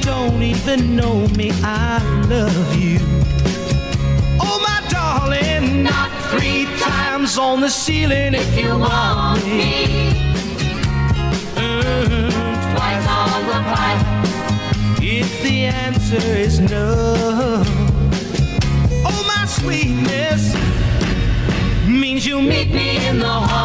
don't 0.00 0.42
even 0.42 0.96
know 0.96 1.26
me. 1.28 1.50
I 1.62 1.98
love 2.28 2.74
you. 2.76 2.98
Oh, 4.40 4.58
my 4.62 4.80
darling, 4.88 5.82
Not 5.84 6.10
three 6.30 6.66
times 6.78 7.38
on 7.38 7.60
the 7.60 7.68
ceiling 7.70 8.34
if 8.34 8.58
you 8.58 8.70
want 8.78 9.44
me. 9.46 9.86
Mm, 11.54 12.30
Twice 12.74 13.06
on 13.08 13.46
the 13.46 13.60
pipe. 13.74 14.06
If 15.02 15.42
the 15.42 15.64
answer 15.66 16.16
is 16.46 16.60
no, 16.60 17.62
oh, 19.04 19.24
my 19.36 19.46
sweetness 19.46 20.54
means 21.86 22.26
you 22.26 22.40
meet 22.40 22.70
me 22.72 23.06
in 23.06 23.18
the 23.18 23.26
hallway. 23.26 23.59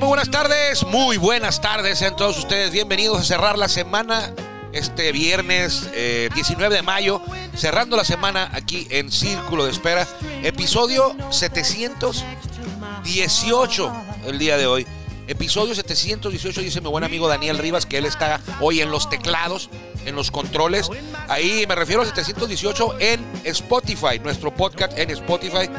Muy 0.00 0.08
buenas 0.08 0.30
tardes, 0.30 0.84
muy 0.84 1.18
buenas 1.18 1.60
tardes, 1.60 2.00
sean 2.00 2.16
todos 2.16 2.36
ustedes 2.36 2.72
bienvenidos 2.72 3.20
a 3.20 3.22
cerrar 3.22 3.56
la 3.56 3.68
semana 3.68 4.34
este 4.72 5.12
viernes 5.12 5.88
eh, 5.94 6.30
19 6.34 6.74
de 6.74 6.82
mayo, 6.82 7.22
cerrando 7.54 7.96
la 7.96 8.02
semana 8.02 8.50
aquí 8.52 8.88
en 8.90 9.12
Círculo 9.12 9.64
de 9.64 9.70
Espera, 9.70 10.04
episodio 10.42 11.14
718 11.30 13.92
el 14.26 14.40
día 14.40 14.56
de 14.56 14.66
hoy. 14.66 14.84
Episodio 15.28 15.76
718 15.76 16.60
dice 16.60 16.80
mi 16.80 16.88
buen 16.88 17.04
amigo 17.04 17.28
Daniel 17.28 17.58
Rivas 17.58 17.86
que 17.86 17.98
él 17.98 18.04
está 18.04 18.40
hoy 18.60 18.80
en 18.80 18.90
los 18.90 19.08
teclados, 19.08 19.70
en 20.06 20.16
los 20.16 20.32
controles. 20.32 20.90
Ahí 21.28 21.66
me 21.68 21.76
refiero 21.76 22.02
a 22.02 22.04
718 22.04 22.96
en 22.98 23.24
Spotify, 23.44 24.18
nuestro 24.20 24.52
podcast 24.52 24.98
en 24.98 25.10
Spotify 25.10 25.70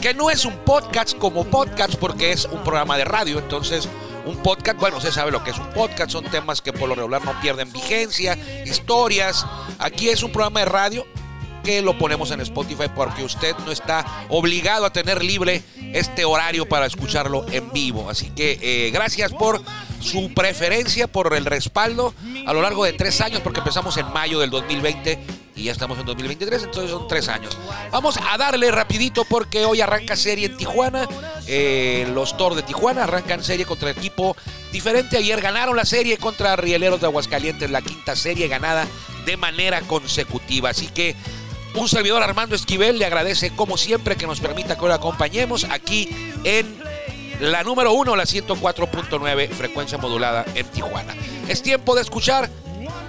que 0.00 0.14
no 0.14 0.30
es 0.30 0.44
un 0.44 0.56
podcast 0.58 1.16
como 1.18 1.44
podcast 1.44 1.94
porque 1.96 2.32
es 2.32 2.44
un 2.46 2.62
programa 2.62 2.96
de 2.96 3.04
radio. 3.04 3.38
Entonces, 3.38 3.88
un 4.24 4.36
podcast, 4.36 4.78
bueno, 4.78 5.00
se 5.00 5.12
sabe 5.12 5.30
lo 5.30 5.44
que 5.44 5.50
es 5.50 5.58
un 5.58 5.70
podcast, 5.70 6.10
son 6.10 6.24
temas 6.24 6.62
que 6.62 6.72
por 6.72 6.88
lo 6.88 6.94
regular 6.94 7.24
no 7.24 7.38
pierden 7.40 7.72
vigencia, 7.72 8.38
historias. 8.64 9.46
Aquí 9.78 10.08
es 10.08 10.22
un 10.22 10.32
programa 10.32 10.60
de 10.60 10.66
radio 10.66 11.06
que 11.64 11.80
lo 11.82 11.96
ponemos 11.96 12.30
en 12.30 12.40
Spotify 12.40 12.90
porque 12.94 13.24
usted 13.24 13.56
no 13.64 13.72
está 13.72 14.04
obligado 14.28 14.84
a 14.84 14.92
tener 14.92 15.24
libre 15.24 15.62
este 15.94 16.24
horario 16.24 16.68
para 16.68 16.86
escucharlo 16.86 17.46
en 17.50 17.72
vivo. 17.72 18.10
Así 18.10 18.30
que 18.30 18.58
eh, 18.60 18.90
gracias 18.90 19.32
por 19.32 19.62
su 20.00 20.32
preferencia, 20.34 21.08
por 21.08 21.34
el 21.34 21.46
respaldo 21.46 22.14
a 22.46 22.52
lo 22.52 22.60
largo 22.60 22.84
de 22.84 22.92
tres 22.92 23.20
años, 23.22 23.40
porque 23.40 23.60
empezamos 23.60 23.96
en 23.96 24.12
mayo 24.12 24.38
del 24.40 24.50
2020 24.50 25.18
y 25.56 25.64
ya 25.64 25.72
estamos 25.72 25.98
en 25.98 26.06
2023, 26.06 26.64
entonces 26.64 26.90
son 26.90 27.06
tres 27.06 27.28
años. 27.28 27.56
Vamos 27.92 28.16
a 28.16 28.36
darle 28.36 28.70
rapidito 28.70 29.24
porque 29.24 29.64
hoy 29.64 29.80
arranca 29.80 30.16
serie 30.16 30.46
en 30.46 30.56
Tijuana. 30.56 31.08
Eh, 31.46 32.08
los 32.12 32.36
Thor 32.36 32.54
de 32.54 32.62
Tijuana 32.62 33.04
arrancan 33.04 33.44
serie 33.44 33.64
contra 33.64 33.90
equipo 33.90 34.36
diferente. 34.72 35.16
Ayer 35.16 35.40
ganaron 35.40 35.76
la 35.76 35.84
serie 35.84 36.18
contra 36.18 36.56
Rieleros 36.56 37.00
de 37.00 37.06
Aguascalientes, 37.06 37.70
la 37.70 37.82
quinta 37.82 38.16
serie 38.16 38.48
ganada 38.48 38.86
de 39.26 39.36
manera 39.36 39.80
consecutiva. 39.82 40.70
Así 40.70 40.88
que 40.88 41.14
un 41.74 41.88
servidor 41.88 42.22
Armando 42.22 42.56
Esquivel 42.56 42.98
le 42.98 43.06
agradece 43.06 43.50
como 43.54 43.76
siempre 43.76 44.16
que 44.16 44.26
nos 44.26 44.40
permita 44.40 44.76
que 44.76 44.86
lo 44.86 44.94
acompañemos 44.94 45.64
aquí 45.70 46.08
en 46.42 46.82
la 47.40 47.62
número 47.62 47.92
uno, 47.92 48.16
la 48.16 48.24
104.9 48.24 49.48
frecuencia 49.50 49.98
modulada 49.98 50.44
en 50.54 50.66
Tijuana. 50.66 51.14
Es 51.48 51.62
tiempo 51.62 51.94
de 51.94 52.02
escuchar 52.02 52.50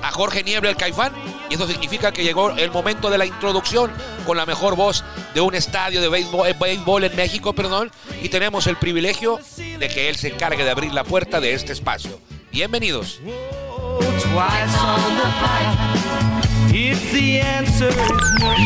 a 0.02 0.12
Jorge 0.12 0.44
Niebla 0.44 0.70
el 0.70 0.76
Caifán 0.76 1.14
y 1.50 1.56
eso 1.56 1.68
significa 1.68 2.12
que 2.12 2.24
llegó 2.24 2.52
el 2.52 2.72
momento 2.72 3.10
de 3.10 3.18
la 3.18 3.26
introducción 3.26 3.92
con 4.26 4.38
la 4.38 4.46
mejor 4.46 4.76
voz 4.76 5.04
de 5.34 5.42
un 5.42 5.56
estadio 5.56 6.02
de 6.02 6.10
béisbol, 6.10 6.48
eh, 6.48 6.56
béisbol 6.60 7.04
en 7.04 7.16
México, 7.16 7.54
perdón, 7.54 7.92
y 8.22 8.30
tenemos 8.30 8.68
el 8.68 8.78
privilegio 8.78 9.40
de 9.58 9.88
que 9.88 10.10
él 10.10 10.16
se 10.16 10.30
encargue 10.30 10.64
de 10.64 10.72
abrir 10.72 10.94
la 10.94 11.04
puerta 11.04 11.40
de 11.40 11.54
este 11.54 11.74
espacio. 11.74 12.20
Bienvenidos. 12.52 13.20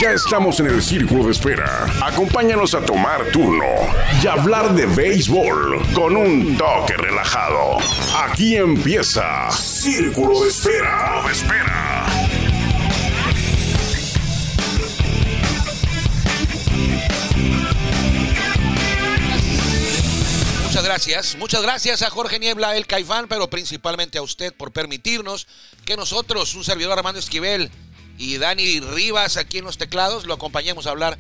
Ya 0.02 0.12
estamos 0.14 0.60
en 0.60 0.68
el 0.68 0.82
círculo 0.82 1.26
de 1.26 1.32
espera. 1.32 1.86
Acompáñanos 2.02 2.74
a 2.74 2.82
tomar 2.82 3.26
turno 3.32 3.66
y 4.24 4.28
hablar 4.28 4.74
de 4.74 4.86
béisbol 4.86 5.82
con 5.94 6.16
un 6.16 6.58
toque 6.58 6.94
relajado. 6.98 7.78
Aquí 8.24 8.56
empieza 8.56 9.52
Círculo 9.52 10.42
de 10.42 10.50
Espera. 10.50 11.22
De 11.26 11.32
espera. 11.32 11.69
Muchas 20.80 20.92
gracias, 20.92 21.36
muchas 21.36 21.62
gracias 21.62 22.02
a 22.04 22.10
Jorge 22.10 22.40
Niebla, 22.40 22.78
el 22.78 22.88
Caifán, 22.88 23.28
pero 23.28 23.50
principalmente 23.50 24.18
a 24.18 24.22
usted 24.22 24.54
por 24.54 24.72
permitirnos 24.72 25.46
que 25.84 25.98
nosotros, 25.98 26.56
un 26.56 26.64
servidor 26.64 26.98
Armando 26.98 27.20
Esquivel 27.20 27.70
y 28.18 28.38
Dani 28.38 28.80
Rivas 28.80 29.36
aquí 29.36 29.58
en 29.58 29.66
los 29.66 29.78
teclados, 29.78 30.24
lo 30.24 30.36
acompañemos 30.36 30.88
a 30.88 30.92
hablar 30.92 31.20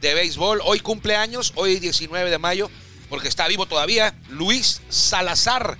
de 0.00 0.14
béisbol. 0.14 0.60
Hoy 0.64 0.78
cumpleaños, 0.78 1.52
hoy 1.56 1.80
19 1.80 2.30
de 2.30 2.38
mayo, 2.38 2.70
porque 3.08 3.26
está 3.26 3.48
vivo 3.48 3.66
todavía, 3.66 4.14
Luis 4.28 4.80
Salazar. 4.90 5.76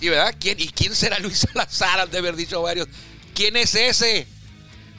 Sí, 0.00 0.08
¿verdad? 0.08 0.34
¿Quién, 0.40 0.58
¿Y 0.58 0.66
quién 0.66 0.92
será 0.96 1.20
Luis 1.20 1.38
Salazar? 1.52 2.10
De 2.10 2.18
haber 2.18 2.34
dicho 2.34 2.60
varios. 2.62 2.88
¿Quién 3.32 3.56
es 3.56 3.76
ese? 3.76 4.26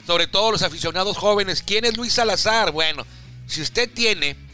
Sobre 0.06 0.26
todo 0.26 0.52
los 0.52 0.62
aficionados 0.62 1.18
jóvenes. 1.18 1.62
¿Quién 1.62 1.84
es 1.84 1.98
Luis 1.98 2.14
Salazar? 2.14 2.72
Bueno, 2.72 3.06
si 3.46 3.60
usted 3.60 3.90
tiene 3.92 4.45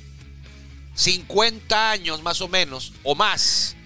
50 0.94 1.91
años 1.91 2.22
más 2.22 2.41
o 2.41 2.48
menos, 2.48 2.92
o 3.03 3.14
más, 3.14 3.76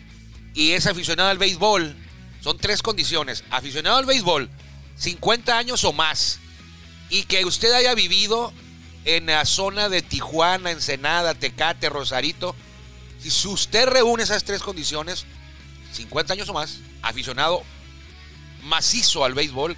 y 0.54 0.72
es 0.72 0.86
aficionado 0.86 1.28
al 1.28 1.38
béisbol, 1.38 1.94
son 2.40 2.58
tres 2.58 2.82
condiciones. 2.82 3.44
Aficionado 3.50 3.96
al 3.96 4.06
béisbol, 4.06 4.48
50 4.96 5.58
años 5.58 5.84
o 5.84 5.92
más, 5.92 6.38
y 7.10 7.24
que 7.24 7.44
usted 7.44 7.72
haya 7.72 7.94
vivido 7.94 8.52
en 9.04 9.26
la 9.26 9.44
zona 9.44 9.88
de 9.88 10.02
Tijuana, 10.02 10.72
Ensenada, 10.72 11.34
Tecate, 11.34 11.88
Rosarito. 11.88 12.56
Si 13.20 13.48
usted 13.48 13.88
reúne 13.88 14.24
esas 14.24 14.44
tres 14.44 14.62
condiciones, 14.62 15.24
50 15.92 16.32
años 16.32 16.48
o 16.48 16.54
más, 16.54 16.78
aficionado 17.02 17.62
macizo 18.64 19.24
al 19.24 19.34
béisbol 19.34 19.76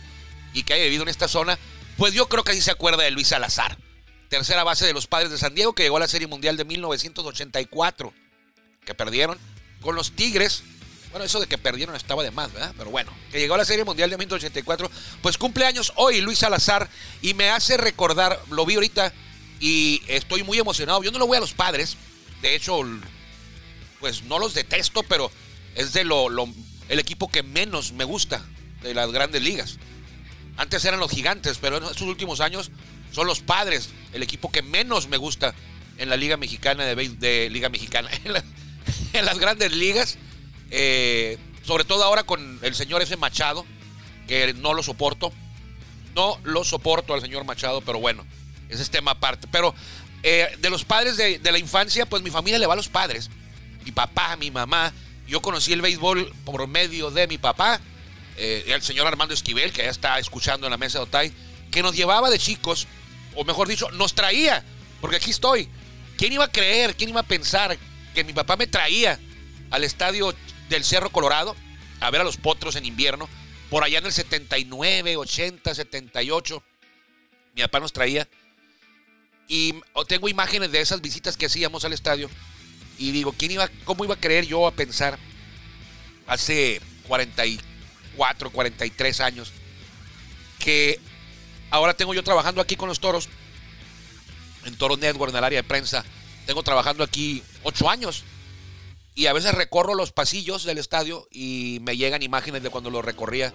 y 0.54 0.62
que 0.62 0.72
haya 0.72 0.84
vivido 0.84 1.02
en 1.02 1.10
esta 1.10 1.28
zona, 1.28 1.58
pues 1.98 2.14
yo 2.14 2.28
creo 2.28 2.42
que 2.42 2.52
así 2.52 2.62
se 2.62 2.70
acuerda 2.70 3.04
de 3.04 3.10
Luis 3.10 3.28
Salazar 3.28 3.76
tercera 4.28 4.64
base 4.64 4.86
de 4.86 4.92
los 4.92 5.06
Padres 5.06 5.30
de 5.30 5.38
San 5.38 5.54
Diego, 5.54 5.74
que 5.74 5.82
llegó 5.82 5.96
a 5.96 6.00
la 6.00 6.08
Serie 6.08 6.26
Mundial 6.26 6.56
de 6.56 6.64
1984, 6.64 8.12
que 8.84 8.94
perdieron 8.94 9.38
con 9.80 9.94
los 9.94 10.12
Tigres. 10.12 10.62
Bueno, 11.10 11.24
eso 11.24 11.40
de 11.40 11.46
que 11.46 11.56
perdieron 11.56 11.96
estaba 11.96 12.22
de 12.22 12.30
más, 12.30 12.52
¿verdad? 12.52 12.74
Pero 12.76 12.90
bueno, 12.90 13.10
que 13.32 13.38
llegó 13.38 13.54
a 13.54 13.58
la 13.58 13.64
Serie 13.64 13.84
Mundial 13.84 14.10
de 14.10 14.18
1984, 14.18 14.90
pues 15.22 15.38
cumpleaños 15.38 15.92
hoy 15.96 16.20
Luis 16.20 16.40
Salazar 16.40 16.88
y 17.22 17.32
me 17.34 17.50
hace 17.50 17.78
recordar, 17.78 18.38
lo 18.50 18.66
vi 18.66 18.74
ahorita 18.74 19.12
y 19.58 20.02
estoy 20.06 20.42
muy 20.42 20.58
emocionado. 20.58 21.02
Yo 21.02 21.10
no 21.10 21.18
lo 21.18 21.26
voy 21.26 21.38
a 21.38 21.40
los 21.40 21.54
Padres, 21.54 21.96
de 22.42 22.54
hecho, 22.54 22.80
pues 24.00 24.24
no 24.24 24.38
los 24.38 24.52
detesto, 24.52 25.02
pero 25.02 25.30
es 25.74 25.94
de 25.94 26.04
lo, 26.04 26.28
el 26.88 26.98
equipo 26.98 27.30
que 27.30 27.42
menos 27.42 27.92
me 27.92 28.04
gusta 28.04 28.44
de 28.82 28.92
las 28.94 29.10
grandes 29.10 29.42
ligas. 29.42 29.78
Antes 30.58 30.84
eran 30.84 31.00
los 31.00 31.10
gigantes, 31.10 31.58
pero 31.58 31.78
en 31.78 31.84
estos 31.84 32.02
últimos 32.02 32.40
años 32.40 32.70
son 33.12 33.26
los 33.26 33.40
padres, 33.40 33.90
el 34.12 34.22
equipo 34.22 34.50
que 34.50 34.62
menos 34.62 35.08
me 35.08 35.16
gusta 35.16 35.54
en 35.98 36.08
la 36.08 36.16
Liga 36.16 36.36
Mexicana 36.36 36.84
de, 36.84 37.50
Liga 37.50 37.68
Mexicana, 37.68 38.10
en 39.12 39.24
las 39.24 39.38
grandes 39.38 39.72
ligas. 39.72 40.18
eh, 40.70 41.38
sobre 41.64 41.84
todo 41.84 42.02
ahora 42.02 42.22
con 42.22 42.58
el 42.62 42.74
señor 42.74 43.02
ese 43.02 43.18
Machado, 43.18 43.66
que 44.26 44.54
no 44.54 44.72
lo 44.72 44.82
soporto. 44.82 45.32
No 46.14 46.38
lo 46.42 46.64
soporto 46.64 47.12
al 47.14 47.20
señor 47.20 47.44
Machado, 47.44 47.82
pero 47.82 48.00
bueno, 48.00 48.24
ese 48.68 48.82
es 48.82 48.90
tema 48.90 49.12
aparte. 49.12 49.46
Pero 49.52 49.74
eh, 50.22 50.48
de 50.60 50.70
los 50.70 50.84
padres 50.84 51.16
de, 51.16 51.38
de 51.38 51.52
la 51.52 51.58
infancia, 51.58 52.06
pues 52.06 52.22
mi 52.22 52.30
familia 52.30 52.58
le 52.58 52.66
va 52.66 52.72
a 52.72 52.76
los 52.76 52.88
padres. 52.88 53.28
Mi 53.84 53.92
papá, 53.92 54.36
mi 54.36 54.50
mamá. 54.50 54.92
Yo 55.26 55.42
conocí 55.42 55.74
el 55.74 55.82
béisbol 55.82 56.32
por 56.46 56.66
medio 56.66 57.10
de 57.10 57.26
mi 57.26 57.36
papá, 57.36 57.80
eh, 58.38 58.64
el 58.68 58.80
señor 58.80 59.06
Armando 59.06 59.34
Esquivel, 59.34 59.72
que 59.72 59.82
ya 59.82 59.90
está 59.90 60.18
escuchando 60.18 60.66
en 60.66 60.70
la 60.70 60.78
mesa 60.78 60.98
de 60.98 61.04
Otay, 61.04 61.32
que 61.70 61.82
nos 61.82 61.94
llevaba 61.94 62.30
de 62.30 62.38
chicos, 62.38 62.86
o 63.38 63.44
mejor 63.44 63.68
dicho, 63.68 63.88
nos 63.92 64.14
traía, 64.14 64.64
porque 65.00 65.16
aquí 65.16 65.30
estoy. 65.30 65.68
¿Quién 66.16 66.32
iba 66.32 66.44
a 66.44 66.50
creer, 66.50 66.96
quién 66.96 67.10
iba 67.10 67.20
a 67.20 67.24
pensar 67.26 67.78
que 68.12 68.24
mi 68.24 68.32
papá 68.32 68.56
me 68.56 68.66
traía 68.66 69.20
al 69.70 69.84
estadio 69.84 70.34
del 70.68 70.84
Cerro 70.84 71.10
Colorado 71.10 71.54
a 72.00 72.10
ver 72.10 72.20
a 72.20 72.24
los 72.24 72.36
potros 72.36 72.74
en 72.74 72.84
invierno. 72.84 73.28
Por 73.70 73.84
allá 73.84 73.98
en 73.98 74.06
el 74.06 74.12
79, 74.12 75.16
80, 75.16 75.72
78. 75.72 76.62
Mi 77.54 77.62
papá 77.62 77.78
nos 77.78 77.92
traía. 77.92 78.26
Y 79.46 79.74
tengo 80.08 80.28
imágenes 80.28 80.72
de 80.72 80.80
esas 80.80 81.00
visitas 81.00 81.36
que 81.36 81.46
hacíamos 81.46 81.84
al 81.84 81.92
estadio. 81.92 82.28
Y 82.98 83.12
digo, 83.12 83.32
¿quién 83.38 83.52
iba, 83.52 83.70
¿cómo 83.84 84.02
iba 84.02 84.14
a 84.14 84.20
creer 84.20 84.46
yo 84.46 84.66
a 84.66 84.72
pensar 84.72 85.16
hace 86.26 86.80
44, 87.06 88.50
43 88.50 89.20
años 89.20 89.52
que 90.58 90.98
ahora 91.70 91.94
tengo 91.94 92.14
yo 92.14 92.22
trabajando 92.22 92.60
aquí 92.60 92.76
con 92.76 92.88
los 92.88 93.00
toros, 93.00 93.28
en 94.64 94.76
Toro 94.76 94.96
Network, 94.96 95.32
en 95.32 95.38
el 95.38 95.44
área 95.44 95.62
de 95.62 95.68
prensa, 95.68 96.04
tengo 96.46 96.62
trabajando 96.62 97.04
aquí 97.04 97.42
8 97.62 97.90
años. 97.90 98.24
Y 99.14 99.26
a 99.26 99.32
veces 99.32 99.52
recorro 99.54 99.94
los 99.94 100.12
pasillos 100.12 100.64
del 100.64 100.78
estadio 100.78 101.26
y 101.32 101.78
me 101.82 101.96
llegan 101.96 102.22
imágenes 102.22 102.62
de 102.62 102.70
cuando 102.70 102.88
lo 102.88 103.02
recorría 103.02 103.52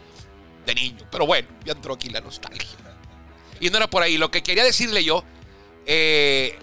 de 0.66 0.76
niño. 0.76 1.08
Pero 1.10 1.26
bueno, 1.26 1.48
ya 1.66 1.72
entró 1.72 1.94
aquí 1.94 2.10
la 2.10 2.20
nostalgia. 2.20 2.68
Y 3.62 3.70
no 3.70 3.78
era 3.78 3.90
por 3.90 4.04
ahí. 4.04 4.18
Lo 4.18 4.30
que 4.30 4.44
quería 4.44 4.64
decirle 4.64 5.06
yo, 5.06 5.24
eh, 5.86 6.60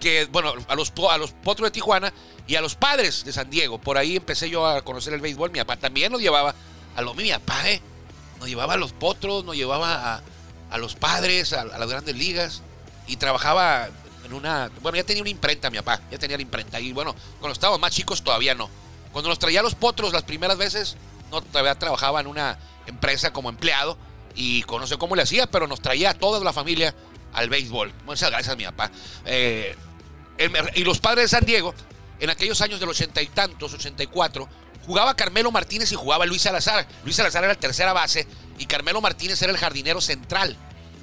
que 0.00 0.24
bueno, 0.26 0.54
a 0.66 0.74
los, 0.74 0.92
a 1.10 1.18
los 1.18 1.32
potros 1.32 1.66
de 1.66 1.72
Tijuana 1.72 2.12
y 2.46 2.56
a 2.56 2.60
los 2.60 2.74
padres 2.74 3.24
de 3.24 3.32
San 3.32 3.50
Diego. 3.50 3.78
Por 3.78 3.98
ahí 3.98 4.16
empecé 4.16 4.48
yo 4.48 4.66
a 4.66 4.82
conocer 4.82 5.12
el 5.12 5.20
béisbol. 5.20 5.50
Mi 5.50 5.58
papá 5.58 5.76
también 5.76 6.10
nos 6.10 6.20
llevaba 6.20 6.54
a 6.96 7.02
lo 7.02 7.14
mi 7.14 7.30
papá, 7.30 7.70
¿eh? 7.70 7.82
Nos 8.38 8.48
llevaba 8.48 8.74
a 8.74 8.76
los 8.76 8.92
potros, 8.92 9.44
nos 9.44 9.56
llevaba 9.56 10.22
a, 10.70 10.78
los 10.78 10.94
padres, 10.94 11.52
a, 11.52 11.62
a, 11.62 11.78
las 11.78 11.88
grandes 11.88 12.16
ligas. 12.16 12.62
Y 13.06 13.16
trabajaba 13.16 13.88
en 14.24 14.32
una. 14.32 14.70
Bueno, 14.82 14.96
ya 14.96 15.04
tenía 15.04 15.22
una 15.22 15.30
imprenta, 15.30 15.70
mi 15.70 15.78
papá. 15.78 16.00
Ya 16.10 16.18
tenía 16.18 16.36
la 16.36 16.42
imprenta. 16.42 16.80
Y 16.80 16.92
bueno, 16.92 17.14
cuando 17.40 17.52
estábamos 17.52 17.80
más 17.80 17.92
chicos 17.92 18.22
todavía 18.22 18.54
no. 18.54 18.68
Cuando 19.12 19.28
nos 19.28 19.38
traía 19.38 19.62
los 19.62 19.74
potros 19.74 20.12
las 20.12 20.24
primeras 20.24 20.58
veces, 20.58 20.96
no 21.30 21.40
todavía 21.40 21.74
trabajaba 21.78 22.20
en 22.20 22.26
una 22.26 22.58
empresa 22.86 23.32
como 23.32 23.48
empleado. 23.48 23.96
Y 24.34 24.64
no 24.68 24.86
sé 24.86 24.98
cómo 24.98 25.14
le 25.14 25.22
hacía, 25.22 25.46
pero 25.46 25.66
nos 25.66 25.80
traía 25.80 26.10
a 26.10 26.14
toda 26.14 26.42
la 26.42 26.52
familia 26.52 26.94
al 27.32 27.48
béisbol. 27.48 27.92
Muchas 28.04 28.30
gracias, 28.30 28.56
mi 28.56 28.64
papá. 28.64 28.90
Eh, 29.24 29.76
y 30.74 30.82
los 30.82 30.98
padres 30.98 31.24
de 31.24 31.28
San 31.28 31.44
Diego, 31.44 31.74
en 32.18 32.30
aquellos 32.30 32.60
años 32.60 32.80
del 32.80 32.88
ochenta 32.88 33.22
y 33.22 33.26
tantos, 33.28 33.74
84, 33.74 34.48
jugaba 34.86 35.16
Carmelo 35.16 35.50
Martínez 35.50 35.90
y 35.92 35.94
jugaba 35.94 36.26
Luis 36.26 36.42
Salazar. 36.42 36.86
Luis 37.04 37.16
Salazar 37.16 37.44
era 37.44 37.52
el 37.52 37.58
tercera 37.58 37.92
base 37.92 38.26
y 38.58 38.66
Carmelo 38.66 39.00
Martínez 39.00 39.40
era 39.42 39.52
el 39.52 39.58
jardinero 39.58 40.00
central 40.00 40.56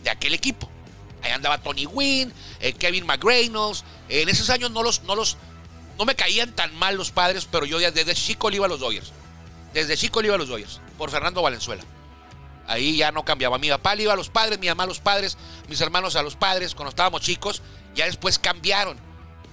de 0.04 0.10
aquel 0.10 0.34
equipo. 0.34 0.70
Ahí 1.24 1.32
andaba 1.32 1.60
Tony 1.60 1.86
Wynn, 1.86 2.34
eh, 2.60 2.74
Kevin 2.74 3.06
McGraynolds. 3.06 3.84
en 4.10 4.30
esos 4.30 4.50
años 4.50 4.72
no 4.72 4.84
los, 4.84 5.04
no 5.04 5.16
los, 5.16 5.38
no 5.98 6.06
me 6.06 6.16
caían 6.16 6.54
tan 6.56 6.74
mal 6.76 6.96
los 6.96 7.12
padres, 7.12 7.48
pero 7.50 7.66
yo 7.66 7.80
desde 7.80 8.16
chico 8.16 8.50
le 8.50 8.58
iba 8.58 8.66
a 8.66 8.70
los 8.70 8.80
Dodgers. 8.80 9.12
Desde 9.74 9.96
chico 9.98 10.22
le 10.22 10.28
iba 10.28 10.36
a 10.36 10.40
los 10.40 10.50
Dodgers, 10.50 10.82
por 10.98 11.12
Fernando 11.12 11.42
Valenzuela. 11.42 11.84
Ahí 12.68 12.98
ya 12.98 13.12
no 13.12 13.26
cambiaba. 13.26 13.58
Mi 13.58 13.70
papá 13.70 13.96
le 13.96 14.04
iba 14.04 14.14
a 14.14 14.16
los 14.16 14.30
padres, 14.30 14.60
mi 14.60 14.68
mamá 14.68 14.84
a 14.84 14.88
los 14.88 15.00
padres, 15.00 15.38
mis 15.68 15.82
hermanos 15.82 16.16
a 16.16 16.24
los 16.24 16.36
padres 16.36 16.74
cuando 16.74 16.90
estábamos 16.90 17.22
chicos. 17.22 17.62
Ya 17.96 18.06
después 18.06 18.40
cambiaron. 18.40 18.98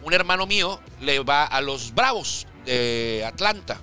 Un 0.02 0.14
hermano 0.14 0.46
mío 0.46 0.80
le 1.00 1.18
va 1.20 1.44
a 1.44 1.60
los 1.60 1.94
Bravos 1.94 2.46
de 2.64 3.24
Atlanta. 3.26 3.80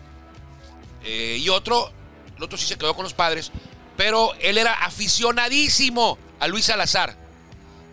Eh, 1.06 1.38
y 1.40 1.50
otro, 1.50 1.92
el 2.36 2.44
otro 2.44 2.57
sí 2.57 2.66
se 2.66 2.78
quedó 2.78 2.96
con 2.96 3.04
los 3.04 3.13
padres, 3.13 3.52
pero 3.96 4.34
él 4.42 4.57
era 4.57 4.74
aficionadísimo 4.74 6.18
a 6.40 6.48
Luis 6.48 6.66
Salazar. 6.66 7.16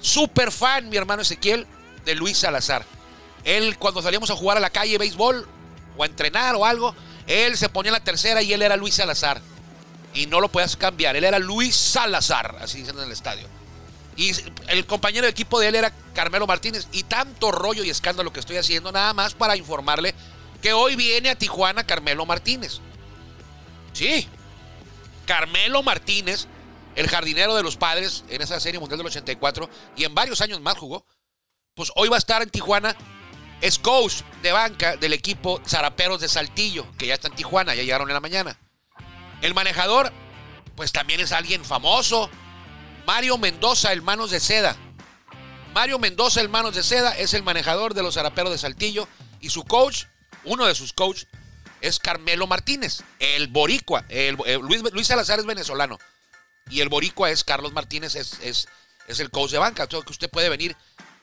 Super 0.01 0.51
fan, 0.51 0.89
mi 0.89 0.97
hermano 0.97 1.23
Ezequiel, 1.23 1.67
de 2.05 2.15
Luis 2.15 2.39
Salazar. 2.39 2.85
Él, 3.45 3.79
cuando 3.79 4.03
salíamos 4.03 4.31
a 4.31 4.37
jugar 4.37 4.57
a 4.57 4.61
la 4.61 4.71
calle 4.71 4.99
béisbol 4.99 5.47
o 5.97 6.03
a 6.03 6.07
entrenar 6.07 6.55
o 6.57 6.65
algo, 6.65 6.95
él 7.27 7.57
se 7.57 7.69
ponía 7.69 7.91
en 7.91 7.95
la 7.95 8.05
tercera 8.05 8.43
y 8.43 8.53
él 8.53 8.63
era 8.63 8.77
Luis 8.77 8.95
Salazar. 8.95 9.41
Y 10.15 10.27
no 10.27 10.41
lo 10.41 10.51
podías 10.51 10.77
cambiar. 10.77 11.17
Él 11.17 11.25
era 11.25 11.39
Luis 11.39 11.77
Salazar, 11.77 12.57
así 12.61 12.79
dicen 12.79 12.99
en 12.99 13.05
el 13.05 13.13
estadio. 13.13 13.47
Y 14.17 14.33
el 14.69 14.87
compañero 14.87 15.25
de 15.25 15.31
equipo 15.31 15.59
de 15.59 15.69
él 15.69 15.75
era 15.75 15.93
Carmelo 16.15 16.47
Martínez. 16.47 16.89
Y 16.93 17.05
tanto 17.05 17.51
rollo 17.51 17.85
y 17.85 17.91
escándalo 17.91 18.33
que 18.33 18.41
estoy 18.41 18.57
haciendo, 18.57 18.93
nada 18.93 19.15
más 19.15 19.35
para 19.35 19.57
informarle 19.57 20.15
que 20.61 20.73
hoy 20.73 20.97
viene 20.97 21.31
a 21.31 21.35
Tijuana 21.35 21.85
Carmelo 21.85 22.27
Martínez. 22.27 22.81
Sí, 23.93 24.29
Carmelo 25.27 25.83
Martínez 25.83 26.49
el 26.95 27.09
jardinero 27.09 27.55
de 27.55 27.63
los 27.63 27.77
padres 27.77 28.25
en 28.29 28.43
esa 28.43 28.61
serie 28.61 28.79
mundial 28.79 28.99
del 28.99 29.07
84 29.07 29.69
y 29.97 30.05
en 30.05 30.15
varios 30.15 30.41
años 30.41 30.61
más 30.61 30.77
jugó, 30.77 31.07
pues 31.75 31.91
hoy 31.97 32.09
va 32.09 32.17
a 32.17 32.19
estar 32.19 32.43
en 32.43 32.51
Tijuana. 32.51 32.97
Es 33.61 33.79
coach 33.79 34.23
de 34.43 34.51
banca 34.51 34.97
del 34.97 35.13
equipo 35.13 35.61
Zaraperos 35.67 36.21
de 36.21 36.29
Saltillo, 36.29 36.85
que 36.99 37.07
ya 37.07 37.15
está 37.15 37.29
en 37.29 37.35
Tijuana, 37.35 37.75
ya 37.75 37.83
llegaron 37.83 38.09
en 38.09 38.15
la 38.15 38.21
mañana. 38.21 38.59
El 39.41 39.55
manejador, 39.55 40.13
pues 40.75 40.91
también 40.91 41.21
es 41.21 41.33
alguien 41.33 41.65
famoso. 41.65 42.29
Mario 43.07 43.39
Mendoza, 43.39 43.93
el 43.93 44.03
Manos 44.03 44.33
de 44.33 44.41
Seda. 44.41 44.77
Mario 45.75 45.99
Mendoza, 46.01 46.41
el 46.41 46.49
Manos 46.49 46.75
de 46.75 46.83
Seda, 46.83 47.17
es 47.17 47.35
el 47.35 47.45
manejador 47.45 47.95
de 47.95 48.03
los 48.03 48.15
Zaraperos 48.15 48.51
de 48.51 48.59
Saltillo. 48.59 49.09
Y 49.41 49.51
su 49.51 49.63
coach, 49.63 50.05
uno 50.45 50.67
de 50.67 50.75
sus 50.75 50.93
coaches, 50.93 51.29
es 51.83 51.99
Carmelo 51.99 52.47
Martínez, 52.47 53.03
el 53.19 53.49
boricua. 53.49 54.05
El, 54.09 54.37
Luis, 54.63 54.83
Luis 54.93 55.07
Salazar 55.07 55.41
es 55.41 55.45
venezolano. 55.45 55.99
Y 56.71 56.81
el 56.81 56.89
boricua 56.89 57.31
es 57.31 57.45
Carlos 57.45 57.73
Martínez, 57.73 58.15
es, 58.15 58.39
es, 58.41 58.69
es 59.09 59.21
el 59.21 59.31
coach 59.31 59.51
de 59.51 59.59
banca. 59.59 59.87
que 59.87 59.97
usted 59.97 60.31
puede 60.31 60.49
venir 60.49 60.77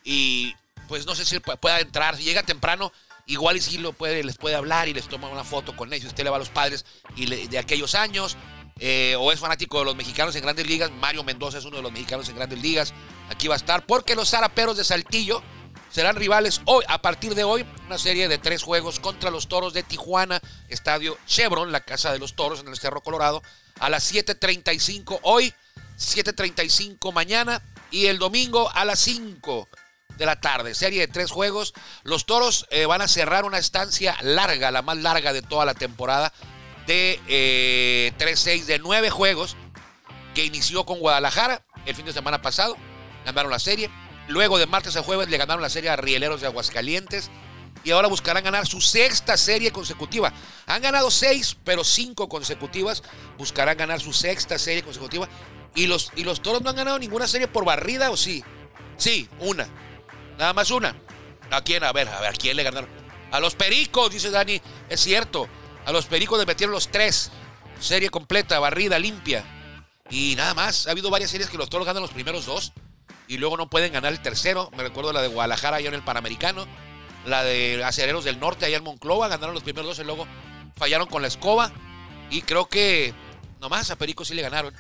y 0.04 0.54
pues 0.88 1.06
no 1.06 1.16
sé 1.16 1.26
si 1.26 1.40
pueda 1.40 1.80
entrar. 1.80 2.18
Si 2.18 2.24
llega 2.24 2.44
temprano, 2.44 2.92
igual 3.26 3.56
y 3.56 3.62
si 3.62 3.78
lo 3.78 3.94
puede, 3.94 4.24
les 4.24 4.38
puede 4.38 4.56
hablar 4.56 4.90
y 4.90 4.94
les 4.94 5.08
toma 5.08 5.30
una 5.30 5.46
foto 5.46 5.76
con 5.76 5.94
ellos. 5.94 6.08
Usted 6.08 6.26
le 6.26 6.30
va 6.30 6.36
a 6.36 6.40
los 6.40 6.50
padres 6.50 6.86
y 7.16 7.48
de 7.48 7.58
aquellos 7.58 7.96
años. 7.96 8.38
Eh, 8.82 9.18
o 9.20 9.34
es 9.34 9.40
fanático 9.42 9.80
de 9.80 9.86
los 9.86 9.96
mexicanos 9.96 10.36
en 10.36 10.42
grandes 10.42 10.68
ligas. 10.68 10.92
Mario 10.92 11.24
Mendoza 11.24 11.58
es 11.58 11.66
uno 11.66 11.78
de 11.78 11.84
los 11.84 11.92
mexicanos 11.92 12.28
en 12.30 12.36
grandes 12.36 12.62
ligas. 12.62 12.94
Aquí 13.30 13.48
va 13.48 13.56
a 13.56 13.58
estar 13.58 13.86
porque 13.86 14.16
los 14.16 14.30
zaraperos 14.30 14.78
de 14.78 14.84
Saltillo 14.84 15.42
serán 15.90 16.16
rivales 16.16 16.62
hoy, 16.66 16.84
a 16.88 17.02
partir 17.02 17.36
de 17.36 17.44
hoy, 17.44 17.66
una 17.86 17.98
serie 17.98 18.28
de 18.28 18.38
tres 18.38 18.64
juegos 18.64 19.00
contra 19.00 19.32
los 19.32 19.48
toros 19.48 19.74
de 19.74 19.84
Tijuana, 19.84 20.42
Estadio 20.68 21.18
Chevron, 21.26 21.72
la 21.72 21.82
casa 21.82 22.12
de 22.12 22.20
los 22.20 22.36
toros 22.36 22.62
en 22.62 22.68
el 22.68 22.78
Cerro 22.78 23.02
Colorado 23.02 23.42
a 23.80 23.90
las 23.90 24.14
7.35 24.14 25.20
hoy, 25.24 25.54
7.35 25.98 27.12
mañana 27.14 27.62
y 27.92 28.06
el 28.06 28.20
domingo 28.20 28.70
a 28.74 28.86
las 28.86 29.00
5 29.00 29.68
de 30.18 30.26
la 30.26 30.40
tarde. 30.40 30.76
Serie 30.76 31.00
de 31.00 31.08
tres 31.08 31.32
juegos. 31.32 31.74
Los 32.04 32.26
toros 32.26 32.68
eh, 32.70 32.86
van 32.86 33.02
a 33.02 33.08
cerrar 33.08 33.46
una 33.46 33.58
estancia 33.58 34.16
larga, 34.22 34.70
la 34.70 34.82
más 34.82 34.98
larga 34.98 35.34
de 35.34 35.42
toda 35.42 35.66
la 35.66 35.74
temporada, 35.74 36.32
de 36.86 37.20
eh, 37.28 38.14
3-6 38.20 38.66
de 38.66 38.80
nueve 38.80 39.10
juegos, 39.10 39.56
que 40.36 40.46
inició 40.46 40.86
con 40.86 41.00
Guadalajara 41.00 41.64
el 41.86 41.96
fin 41.96 42.06
de 42.06 42.14
semana 42.14 42.42
pasado. 42.42 42.78
Ganaron 43.26 43.52
la 43.52 43.60
serie. 43.60 43.90
Luego 44.30 44.60
de 44.60 44.68
martes 44.68 44.96
a 44.96 45.02
jueves 45.02 45.28
le 45.28 45.38
ganaron 45.38 45.64
la 45.64 45.72
serie 45.72 45.90
a 45.90 45.96
Rieleros 45.96 46.40
de 46.40 46.46
Aguascalientes 46.46 47.32
y 47.84 47.90
ahora 47.90 48.08
buscarán 48.08 48.44
ganar 48.44 48.68
su 48.68 48.80
sexta 48.80 49.36
serie 49.38 49.72
consecutiva. 49.72 50.32
Han 50.68 50.84
ganado 50.84 51.10
seis, 51.10 51.58
pero 51.64 51.84
cinco 51.84 52.30
consecutivas. 52.30 53.02
Buscarán 53.40 53.76
ganar 53.76 54.00
su 54.00 54.14
sexta 54.14 54.60
serie 54.60 54.84
consecutiva. 54.84 55.28
¿Y 55.74 55.88
los, 55.88 56.12
y 56.16 56.24
los 56.24 56.44
toros 56.44 56.62
no 56.62 56.70
han 56.70 56.76
ganado 56.76 57.00
ninguna 57.00 57.28
serie 57.28 57.48
por 57.48 57.66
barrida 57.66 58.12
o 58.12 58.18
sí? 58.18 58.44
Sí, 58.98 59.28
una. 59.40 59.68
Nada 60.38 60.54
más 60.54 60.70
una. 60.70 60.96
¿A 61.50 61.64
quién? 61.64 61.84
A 61.84 61.92
ver, 61.92 62.08
a 62.08 62.22
ver, 62.22 62.30
¿a 62.30 62.34
quién 62.34 62.56
le 62.56 62.62
ganaron? 62.62 62.90
A 63.32 63.40
los 63.40 63.56
pericos, 63.56 64.12
dice 64.12 64.30
Dani. 64.30 64.62
Es 64.90 65.00
cierto. 65.00 65.50
A 65.88 65.92
los 65.92 66.06
pericos 66.06 66.38
les 66.38 66.46
metieron 66.46 66.74
los 66.74 66.90
tres. 66.90 67.32
Serie 67.80 68.12
completa, 68.12 68.60
barrida, 68.60 69.00
limpia. 69.00 69.44
Y 70.12 70.36
nada 70.36 70.54
más. 70.54 70.86
Ha 70.86 70.92
habido 70.92 71.10
varias 71.10 71.32
series 71.32 71.50
que 71.50 71.58
los 71.58 71.70
toros 71.70 71.88
ganan 71.88 72.04
los 72.04 72.12
primeros 72.12 72.46
dos. 72.46 72.74
Y 73.30 73.38
luego 73.38 73.56
no 73.56 73.70
pueden 73.70 73.94
ganar 73.94 74.12
el 74.12 74.22
tercero. 74.22 74.70
Me 74.76 74.84
recuerdo 74.84 75.14
la 75.14 75.22
de 75.22 75.30
Guadalajara 75.30 75.78
allá 75.78 75.88
en 75.88 75.94
el 75.94 76.04
Panamericano 76.04 76.68
la 77.26 77.44
de 77.44 77.84
Acereros 77.84 78.24
del 78.24 78.40
Norte 78.40 78.66
allá 78.66 78.78
en 78.78 78.84
Monclova, 78.84 79.28
ganaron 79.28 79.54
los 79.54 79.64
primeros 79.64 79.88
dos 79.88 80.00
y 80.00 80.04
luego 80.04 80.28
fallaron 80.76 81.08
con 81.08 81.22
la 81.22 81.28
escoba. 81.28 81.72
Y 82.30 82.42
creo 82.42 82.68
que 82.68 83.14
nomás 83.60 83.90
a 83.92 83.96
Perico 83.96 84.26
sí 84.26 84.34
le 84.34 84.42
ganaron. 84.42 84.74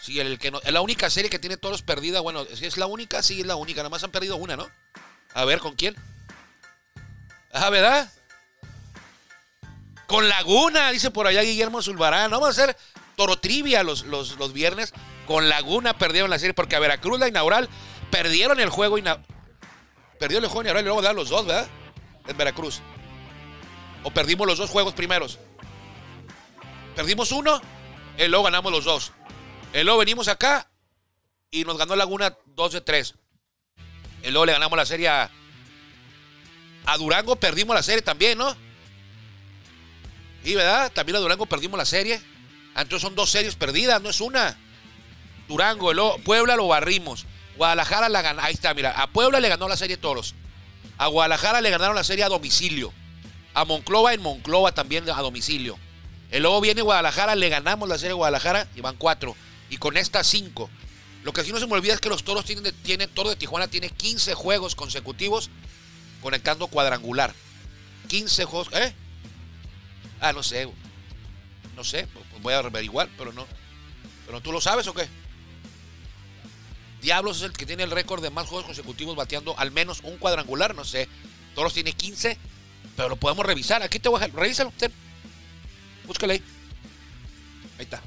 Sí, 0.00 0.18
el 0.18 0.38
que 0.38 0.50
no, 0.50 0.60
es 0.62 0.72
la 0.72 0.80
única 0.80 1.08
serie 1.10 1.30
que 1.30 1.38
tiene 1.38 1.56
toros 1.56 1.82
perdida. 1.82 2.20
Bueno, 2.20 2.44
si 2.54 2.66
es 2.66 2.76
la 2.76 2.86
única, 2.86 3.22
sí 3.22 3.40
es 3.40 3.46
la 3.46 3.56
única. 3.56 3.82
Nomás 3.82 4.02
han 4.02 4.10
perdido 4.10 4.36
una, 4.36 4.56
¿no? 4.56 4.68
A 5.34 5.44
ver, 5.44 5.60
¿con 5.60 5.74
quién? 5.74 5.94
Ah, 7.52 7.70
¿verdad? 7.70 8.10
Con 10.06 10.28
Laguna, 10.28 10.90
dice 10.90 11.10
por 11.10 11.26
allá 11.26 11.42
Guillermo 11.42 11.82
Zulbarán. 11.82 12.30
Vamos 12.30 12.48
a 12.48 12.50
hacer 12.50 12.76
toro 13.16 13.38
trivia 13.38 13.82
los, 13.84 14.04
los, 14.04 14.36
los 14.38 14.52
viernes. 14.52 14.92
Con 15.26 15.48
Laguna 15.48 15.96
perdieron 15.96 16.30
la 16.30 16.38
serie 16.38 16.54
porque 16.54 16.76
a 16.76 16.80
Veracruz, 16.80 17.18
la 17.18 17.28
inaugural, 17.28 17.68
perdieron 18.10 18.60
el 18.60 18.68
juego 18.68 18.98
inaugural 18.98 19.32
Perdió 20.22 20.38
el 20.38 20.44
y 20.44 20.68
ahora 20.68 20.82
le 20.82 20.88
vamos 20.88 21.02
a 21.02 21.08
dar 21.08 21.16
los 21.16 21.30
dos, 21.30 21.44
¿verdad? 21.44 21.66
En 22.28 22.36
Veracruz. 22.36 22.80
O 24.04 24.12
perdimos 24.12 24.46
los 24.46 24.56
dos 24.56 24.70
juegos 24.70 24.94
primeros. 24.94 25.40
Perdimos 26.94 27.32
uno, 27.32 27.60
y 28.16 28.28
luego 28.28 28.44
ganamos 28.44 28.70
los 28.70 28.84
dos. 28.84 29.10
Y 29.74 29.82
luego 29.82 29.98
venimos 29.98 30.28
acá 30.28 30.70
y 31.50 31.64
nos 31.64 31.76
ganó 31.76 31.96
Laguna 31.96 32.38
dos 32.46 32.72
de 32.72 32.80
tres. 32.80 33.16
Y 34.22 34.30
luego 34.30 34.46
le 34.46 34.52
ganamos 34.52 34.76
la 34.76 34.86
serie 34.86 35.08
a, 35.08 35.28
Durango, 36.98 37.34
perdimos 37.34 37.74
la 37.74 37.82
serie 37.82 38.02
también, 38.02 38.38
¿no? 38.38 38.56
Y 40.44 40.54
verdad, 40.54 40.92
también 40.92 41.16
a 41.16 41.18
Durango 41.18 41.46
perdimos 41.46 41.78
la 41.78 41.84
serie. 41.84 42.22
Ah, 42.76 42.82
Entonces 42.82 43.02
son 43.02 43.16
dos 43.16 43.28
series 43.28 43.56
perdidas, 43.56 44.00
no 44.00 44.10
es 44.10 44.20
una. 44.20 44.56
Durango, 45.48 45.92
lo- 45.92 46.16
Puebla 46.18 46.56
lo 46.56 46.68
barrimos. 46.68 47.26
Guadalajara 47.56 48.08
la 48.08 48.22
ganó. 48.22 48.42
Ahí 48.42 48.54
está, 48.54 48.72
mira. 48.74 48.90
A 48.92 49.06
Puebla 49.08 49.40
le 49.40 49.48
ganó 49.48 49.68
la 49.68 49.76
serie 49.76 49.96
Toros. 49.96 50.34
A 50.98 51.06
Guadalajara 51.08 51.60
le 51.60 51.70
ganaron 51.70 51.94
la 51.94 52.04
serie 52.04 52.24
a 52.24 52.28
domicilio. 52.28 52.92
A 53.54 53.64
Monclova 53.64 54.14
en 54.14 54.22
Monclova 54.22 54.72
también 54.72 55.08
a 55.10 55.20
domicilio. 55.20 55.78
Y 56.32 56.38
luego 56.38 56.60
viene 56.60 56.80
Guadalajara, 56.82 57.34
le 57.34 57.48
ganamos 57.50 57.88
la 57.88 57.98
serie 57.98 58.14
Guadalajara 58.14 58.66
y 58.74 58.80
van 58.80 58.96
cuatro. 58.96 59.36
Y 59.68 59.76
con 59.76 59.96
esta 59.96 60.24
cinco. 60.24 60.70
Lo 61.24 61.32
que 61.32 61.44
sí 61.44 61.52
no 61.52 61.58
se 61.60 61.66
me 61.66 61.74
olvida 61.74 61.92
es 61.94 62.00
que 62.00 62.08
los 62.08 62.24
toros 62.24 62.44
tienen, 62.44 62.74
tienen 62.82 63.08
Toro 63.10 63.28
de 63.30 63.36
Tijuana 63.36 63.68
tiene 63.68 63.90
15 63.90 64.34
juegos 64.34 64.74
consecutivos 64.74 65.50
conectando 66.22 66.66
cuadrangular. 66.68 67.34
15 68.08 68.44
juegos. 68.44 68.68
¿Eh? 68.72 68.92
Ah, 70.20 70.32
no 70.32 70.42
sé. 70.42 70.68
No 71.76 71.84
sé. 71.84 72.06
voy 72.40 72.54
a 72.54 72.58
averiguar, 72.58 73.08
pero 73.18 73.32
no. 73.32 73.46
¿Pero 74.26 74.40
tú 74.40 74.50
lo 74.52 74.60
sabes 74.60 74.86
o 74.88 74.94
qué? 74.94 75.06
Diablos 77.02 77.38
es 77.38 77.42
el 77.42 77.52
que 77.52 77.66
tiene 77.66 77.82
el 77.82 77.90
récord 77.90 78.22
de 78.22 78.30
más 78.30 78.46
juegos 78.46 78.64
consecutivos 78.64 79.16
bateando 79.16 79.58
al 79.58 79.72
menos 79.72 80.00
un 80.04 80.16
cuadrangular, 80.18 80.74
no 80.74 80.84
sé. 80.84 81.08
Toros 81.54 81.74
tiene 81.74 81.92
15, 81.92 82.38
pero 82.96 83.08
lo 83.08 83.16
podemos 83.16 83.44
revisar. 83.44 83.82
Aquí 83.82 83.98
te 83.98 84.08
voy 84.08 84.22
a. 84.22 84.28
Revísalo 84.28 84.70
usted. 84.70 84.90
Búscale 86.06 86.34
ahí. 86.34 86.42
Ahí 87.78 87.84
está. 87.84 88.00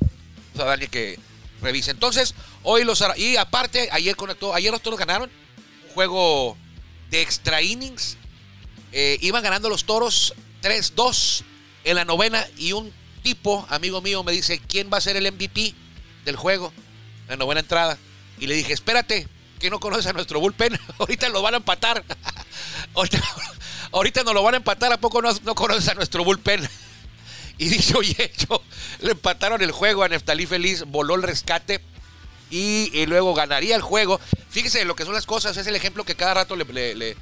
O 0.53 0.57
sea, 0.57 0.65
Dani 0.65 0.87
que 0.87 1.19
revise. 1.61 1.91
Entonces, 1.91 2.35
hoy 2.63 2.85
los 2.85 3.03
y 3.17 3.35
aparte, 3.35 3.89
ayer 3.91 4.15
conectó, 4.15 4.55
ayer 4.55 4.71
los 4.71 4.81
toros 4.81 4.97
ganaron 4.97 5.29
un 5.87 5.93
juego 5.93 6.57
de 7.09 7.21
extra 7.21 7.61
innings. 7.61 8.17
Eh, 8.93 9.17
iban 9.21 9.43
ganando 9.43 9.67
los 9.67 9.83
toros 9.83 10.33
3-2 10.61 11.43
en 11.83 11.95
la 11.97 12.05
novena 12.05 12.47
y 12.57 12.71
un 12.71 12.93
tipo, 13.23 13.65
amigo 13.69 14.01
mío, 14.01 14.23
me 14.23 14.31
dice, 14.31 14.59
¿quién 14.59 14.89
va 14.91 14.97
a 14.99 15.01
ser 15.01 15.17
el 15.17 15.29
MVP 15.29 15.73
del 16.23 16.37
juego? 16.37 16.71
La 17.27 17.35
novena 17.35 17.59
entrada. 17.59 17.97
Y 18.39 18.47
le 18.47 18.55
dije, 18.55 18.73
espérate, 18.73 19.27
que 19.59 19.69
no 19.69 19.79
conoces 19.79 20.07
a 20.07 20.13
nuestro 20.13 20.39
bullpen. 20.39 20.79
ahorita 20.99 21.29
lo 21.29 21.41
van 21.41 21.55
a 21.55 21.57
empatar. 21.57 22.03
ahorita, 22.95 23.21
ahorita 23.91 24.23
nos 24.23 24.33
lo 24.33 24.43
van 24.43 24.55
a 24.55 24.57
empatar. 24.57 24.91
¿A 24.91 24.97
poco 24.97 25.21
no, 25.21 25.31
no 25.43 25.55
conoces 25.55 25.87
a 25.89 25.93
nuestro 25.93 26.23
bullpen? 26.23 26.67
y 27.57 27.69
dicho 27.69 28.01
y 28.03 28.15
hecho, 28.19 28.61
le 28.99 29.11
empataron 29.11 29.61
el 29.61 29.71
juego 29.71 30.03
a 30.03 30.09
Neftalí 30.09 30.45
Feliz, 30.45 30.83
voló 30.87 31.15
el 31.15 31.23
rescate 31.23 31.79
y, 32.49 33.05
luego 33.05 33.33
ganaría 33.33 33.75
el 33.75 33.81
juego. 33.81 34.19
Fíjese 34.49 34.85
lo 34.85 34.95
que 34.95 35.05
son 35.05 35.13
las 35.13 35.25
cosas, 35.25 35.55
es 35.57 35.67
el 35.67 35.75
ejemplo 35.75 36.03
que 36.03 36.15
cada 36.15 36.33
rato 36.33 36.55
le 36.55 37.15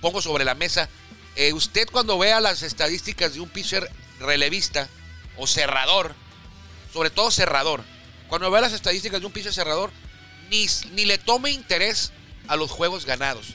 pongo 0.00 0.20
sobre 0.20 0.44
la 0.44 0.54
mesa. 0.54 0.88
Eh, 1.34 1.52
usted 1.52 1.88
cuando 1.90 2.18
vea 2.18 2.40
las 2.40 2.62
estadísticas 2.62 3.34
de 3.34 3.40
un 3.40 3.48
pitcher 3.48 3.88
relevista 4.20 4.88
o 5.38 5.46
cerrador, 5.46 6.14
sobre 6.92 7.10
todo 7.10 7.30
cerrador, 7.30 7.82
cuando 8.28 8.50
vea 8.50 8.60
las 8.60 8.72
estadísticas 8.72 9.20
de 9.20 9.26
un 9.26 9.32
pitcher 9.32 9.52
cerrador, 9.52 9.90
ni, 10.50 10.66
ni 10.92 11.04
le 11.04 11.18
tome 11.18 11.50
interés 11.50 12.12
a 12.48 12.56
los 12.56 12.70
juegos 12.70 13.06
ganados. 13.06 13.54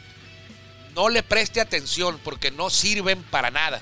No 0.95 1.09
le 1.09 1.21
preste 1.23 1.61
atención 1.61 2.19
porque 2.23 2.51
no 2.51 2.69
sirven 2.69 3.21
para 3.23 3.51
nada. 3.51 3.81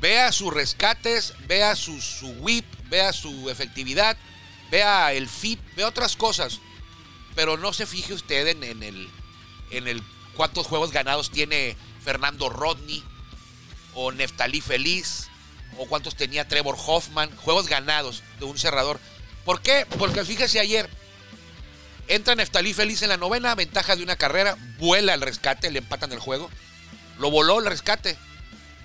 Vea 0.00 0.32
sus 0.32 0.52
rescates, 0.52 1.34
vea 1.46 1.76
su, 1.76 1.98
whip, 2.40 2.64
vea 2.88 3.12
su 3.12 3.50
efectividad, 3.50 4.16
vea 4.70 5.12
el 5.12 5.28
fit, 5.28 5.60
vea 5.76 5.88
otras 5.88 6.16
cosas. 6.16 6.60
Pero 7.34 7.56
no 7.56 7.72
se 7.72 7.86
fije 7.86 8.14
usted 8.14 8.48
en, 8.48 8.64
en 8.64 8.82
el, 8.82 9.08
en 9.70 9.88
el 9.88 10.02
cuántos 10.36 10.66
juegos 10.66 10.90
ganados 10.90 11.30
tiene 11.30 11.76
Fernando 12.02 12.48
Rodney 12.48 13.04
o 13.94 14.10
Neftalí 14.12 14.60
Feliz 14.60 15.28
o 15.78 15.86
cuántos 15.86 16.16
tenía 16.16 16.48
Trevor 16.48 16.76
Hoffman. 16.78 17.34
Juegos 17.36 17.68
ganados 17.68 18.22
de 18.38 18.46
un 18.46 18.58
cerrador. 18.58 19.00
¿Por 19.44 19.60
qué? 19.60 19.86
Porque 19.98 20.24
fíjese 20.24 20.60
ayer, 20.60 20.90
entra 22.10 22.34
Neftalí 22.34 22.74
Feliz 22.74 23.02
en 23.02 23.08
la 23.08 23.16
novena, 23.16 23.54
ventaja 23.54 23.94
de 23.94 24.02
una 24.02 24.16
carrera, 24.16 24.56
vuela 24.78 25.14
el 25.14 25.20
rescate, 25.20 25.70
le 25.70 25.78
empatan 25.78 26.12
el 26.12 26.18
juego. 26.18 26.50
Lo 27.18 27.30
voló 27.30 27.60
el 27.60 27.66
rescate 27.66 28.18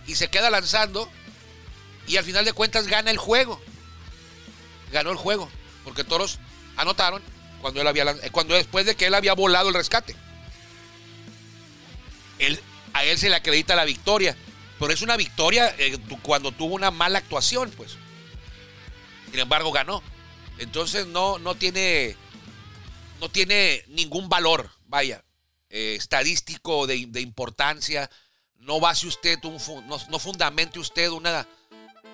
y 0.05 0.15
se 0.15 0.27
queda 0.29 0.51
lanzando 0.51 1.09
y 2.07 2.17
al 2.17 2.23
final 2.23 2.45
de 2.45 2.53
cuentas 2.53 2.87
gana 2.87 3.09
el 3.09 3.17
juego. 3.17 3.59
Ganó 4.91 5.11
el 5.11 5.17
juego 5.17 5.49
porque 5.83 6.03
toros 6.03 6.37
anotaron 6.77 7.21
cuando 7.61 7.81
él 7.81 7.87
había 7.87 8.03
eh, 8.03 8.29
cuando 8.31 8.53
después 8.53 8.85
de 8.85 8.95
que 8.95 9.07
él 9.07 9.15
había 9.15 9.33
volado 9.33 9.69
el 9.69 9.75
rescate. 9.75 10.15
Él, 12.37 12.59
a 12.93 13.03
él 13.05 13.17
se 13.17 13.29
le 13.29 13.35
acredita 13.35 13.75
la 13.75 13.85
victoria, 13.85 14.37
pero 14.79 14.93
es 14.93 15.01
una 15.01 15.17
victoria 15.17 15.73
eh, 15.79 15.97
cuando 16.21 16.51
tuvo 16.51 16.75
una 16.75 16.91
mala 16.91 17.17
actuación, 17.17 17.71
pues. 17.71 17.97
Sin 19.31 19.39
embargo 19.39 19.71
ganó. 19.71 20.03
Entonces 20.59 21.07
no 21.07 21.39
no 21.39 21.55
tiene 21.55 22.15
no 23.19 23.29
tiene 23.29 23.83
ningún 23.87 24.29
valor, 24.29 24.69
vaya, 24.85 25.23
eh, 25.69 25.95
estadístico 25.95 26.87
de, 26.87 27.05
de 27.07 27.21
importancia. 27.21 28.09
No 28.57 28.79
base 28.79 29.07
usted, 29.07 29.37
un, 29.43 29.57
no, 29.87 29.97
no 30.09 30.19
fundamente 30.19 30.79
usted 30.79 31.09
una, 31.09 31.47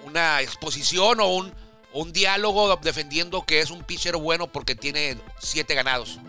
una 0.04 0.42
exposición 0.42 1.20
o 1.20 1.28
un, 1.28 1.54
un 1.94 2.12
diálogo 2.14 2.76
defendiendo 2.78 3.46
que 3.46 3.60
es 3.62 3.72
un 3.72 3.84
pitcher 3.84 4.18
bueno 4.18 4.52
porque 4.52 4.76
tiene 4.76 5.18
siete 5.40 5.76
ganados. 5.76 6.20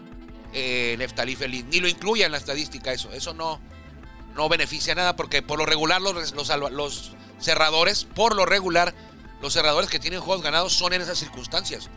Eh, 0.52 0.96
Neftalí 0.98 1.34
Feliz. 1.34 1.64
Ni 1.66 1.80
lo 1.80 1.88
incluya 1.88 2.26
en 2.26 2.32
la 2.32 2.38
estadística 2.38 2.92
eso. 2.92 3.10
Eso 3.12 3.34
no, 3.34 3.60
no 4.34 4.48
beneficia 4.48 4.94
nada 4.94 5.16
porque 5.16 5.42
por 5.42 5.58
lo 5.58 5.66
regular 5.66 6.00
los, 6.00 6.32
los, 6.32 6.48
los 6.72 7.12
cerradores, 7.40 8.04
por 8.04 8.36
lo 8.36 8.46
regular, 8.46 8.94
los 9.40 9.54
cerradores 9.54 9.90
que 9.90 9.98
tienen 9.98 10.20
juegos 10.20 10.44
ganados 10.44 10.74
son 10.74 10.92
en 10.92 11.00
esas 11.02 11.18
circunstancias. 11.18 11.88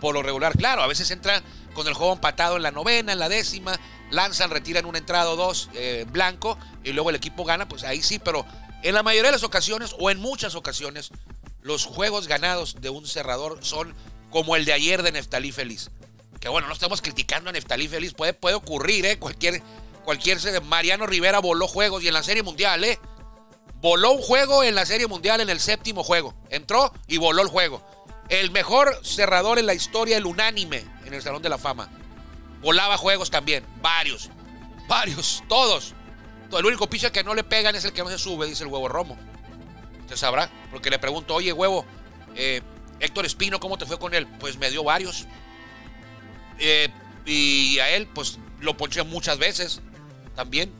Por 0.00 0.14
lo 0.14 0.22
regular, 0.22 0.56
claro, 0.56 0.82
a 0.82 0.86
veces 0.86 1.10
entra 1.10 1.42
con 1.74 1.86
el 1.88 1.94
juego 1.94 2.12
empatado 2.12 2.56
en 2.56 2.62
la 2.62 2.70
novena, 2.70 3.12
en 3.12 3.18
la 3.18 3.28
décima, 3.28 3.78
lanzan, 4.10 4.50
retiran 4.50 4.86
una 4.86 4.98
entrada 4.98 5.30
o 5.30 5.36
dos 5.36 5.68
eh, 5.74 6.06
blanco 6.08 6.58
y 6.84 6.92
luego 6.92 7.10
el 7.10 7.16
equipo 7.16 7.44
gana, 7.44 7.68
pues 7.68 7.84
ahí 7.84 8.02
sí, 8.02 8.18
pero 8.18 8.44
en 8.82 8.94
la 8.94 9.02
mayoría 9.02 9.30
de 9.30 9.36
las 9.36 9.44
ocasiones 9.44 9.94
o 9.98 10.10
en 10.10 10.20
muchas 10.20 10.54
ocasiones, 10.54 11.10
los 11.62 11.84
juegos 11.84 12.28
ganados 12.28 12.80
de 12.80 12.90
un 12.90 13.06
cerrador 13.06 13.58
son 13.62 13.94
como 14.30 14.56
el 14.56 14.64
de 14.64 14.72
ayer 14.72 15.02
de 15.02 15.12
Neftalí 15.12 15.52
Feliz. 15.52 15.90
Que 16.40 16.48
bueno, 16.48 16.68
no 16.68 16.74
estamos 16.74 17.02
criticando 17.02 17.50
a 17.50 17.52
Neftalí 17.52 17.88
Feliz, 17.88 18.14
puede, 18.14 18.34
puede 18.34 18.54
ocurrir, 18.54 19.06
¿eh? 19.06 19.18
Cualquier, 19.18 19.62
cualquier. 20.04 20.38
Mariano 20.62 21.06
Rivera 21.06 21.40
voló 21.40 21.66
juegos 21.66 22.02
y 22.02 22.08
en 22.08 22.14
la 22.14 22.22
Serie 22.22 22.42
Mundial, 22.42 22.84
¿eh? 22.84 23.00
Voló 23.80 24.12
un 24.12 24.22
juego 24.22 24.62
en 24.62 24.74
la 24.74 24.86
Serie 24.86 25.06
Mundial 25.06 25.40
en 25.40 25.50
el 25.50 25.60
séptimo 25.60 26.04
juego. 26.04 26.34
Entró 26.50 26.92
y 27.08 27.18
voló 27.18 27.42
el 27.42 27.48
juego. 27.48 27.84
El 28.28 28.50
mejor 28.50 29.00
cerrador 29.04 29.58
en 29.58 29.66
la 29.66 29.74
historia, 29.74 30.16
el 30.16 30.26
unánime 30.26 30.84
en 31.04 31.14
el 31.14 31.22
Salón 31.22 31.42
de 31.42 31.48
la 31.48 31.58
Fama. 31.58 31.88
Volaba 32.60 32.96
juegos 32.96 33.30
también, 33.30 33.64
varios. 33.80 34.30
Varios, 34.88 35.44
todos. 35.48 35.94
El 36.52 36.66
único 36.66 36.88
pitcher 36.88 37.12
que 37.12 37.24
no 37.24 37.34
le 37.34 37.44
pegan 37.44 37.74
es 37.74 37.84
el 37.84 37.92
que 37.92 38.02
no 38.02 38.08
se 38.08 38.18
sube, 38.18 38.46
dice 38.46 38.64
el 38.64 38.70
huevo 38.70 38.88
Romo. 38.88 39.16
Usted 40.00 40.16
sabrá, 40.16 40.50
porque 40.70 40.90
le 40.90 40.98
pregunto, 40.98 41.34
oye, 41.34 41.52
huevo, 41.52 41.84
eh, 42.34 42.62
Héctor 43.00 43.26
Espino, 43.26 43.60
¿cómo 43.60 43.78
te 43.78 43.86
fue 43.86 43.98
con 43.98 44.14
él? 44.14 44.26
Pues 44.38 44.56
me 44.58 44.70
dio 44.70 44.84
varios. 44.84 45.26
Eh, 46.58 46.88
y 47.24 47.78
a 47.80 47.90
él, 47.90 48.08
pues 48.14 48.38
lo 48.60 48.76
ponché 48.76 49.02
muchas 49.02 49.38
veces 49.38 49.80
también. 50.34 50.72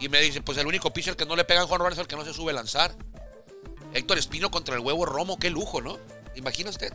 Y 0.00 0.08
me 0.08 0.20
dice, 0.20 0.42
pues 0.42 0.58
el 0.58 0.66
único 0.66 0.92
pitcher 0.92 1.16
que 1.16 1.26
no 1.26 1.36
le 1.36 1.44
pegan 1.44 1.66
Juan 1.66 1.78
Román 1.78 1.92
es 1.92 1.98
el 1.98 2.06
que 2.06 2.16
no 2.16 2.24
se 2.24 2.34
sube 2.34 2.50
a 2.52 2.54
lanzar. 2.54 2.94
Héctor 3.94 4.18
Espino 4.18 4.50
contra 4.50 4.74
el 4.74 4.80
huevo 4.80 5.06
Romo, 5.06 5.38
qué 5.38 5.50
lujo, 5.50 5.80
¿no? 5.80 5.98
Imagina 6.34 6.70
usted. 6.70 6.92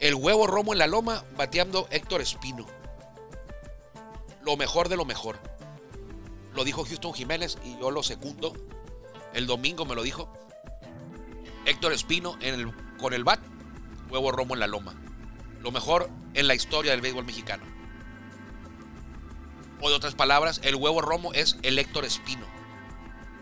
El 0.00 0.14
huevo 0.14 0.46
Romo 0.46 0.72
en 0.72 0.78
la 0.78 0.86
loma 0.86 1.24
bateando 1.36 1.88
Héctor 1.90 2.20
Espino. 2.20 2.66
Lo 4.42 4.56
mejor 4.56 4.88
de 4.88 4.96
lo 4.96 5.04
mejor. 5.04 5.38
Lo 6.54 6.64
dijo 6.64 6.84
Houston 6.84 7.12
Jiménez 7.12 7.58
y 7.64 7.78
yo 7.78 7.90
lo 7.90 8.02
secundo. 8.02 8.52
El 9.34 9.46
domingo 9.46 9.84
me 9.84 9.94
lo 9.94 10.02
dijo. 10.02 10.32
Héctor 11.66 11.92
Espino 11.92 12.38
con 12.98 13.12
el 13.12 13.24
bat, 13.24 13.40
huevo 14.08 14.32
Romo 14.32 14.54
en 14.54 14.60
la 14.60 14.66
loma. 14.66 14.94
Lo 15.60 15.70
mejor 15.70 16.08
en 16.34 16.48
la 16.48 16.54
historia 16.54 16.92
del 16.92 17.00
béisbol 17.00 17.24
mexicano. 17.24 17.64
O 19.80 19.90
de 19.90 19.94
otras 19.94 20.14
palabras, 20.14 20.60
el 20.64 20.76
huevo 20.76 21.00
Romo 21.00 21.32
es 21.34 21.58
el 21.62 21.78
Héctor 21.78 22.04
Espino 22.04 22.46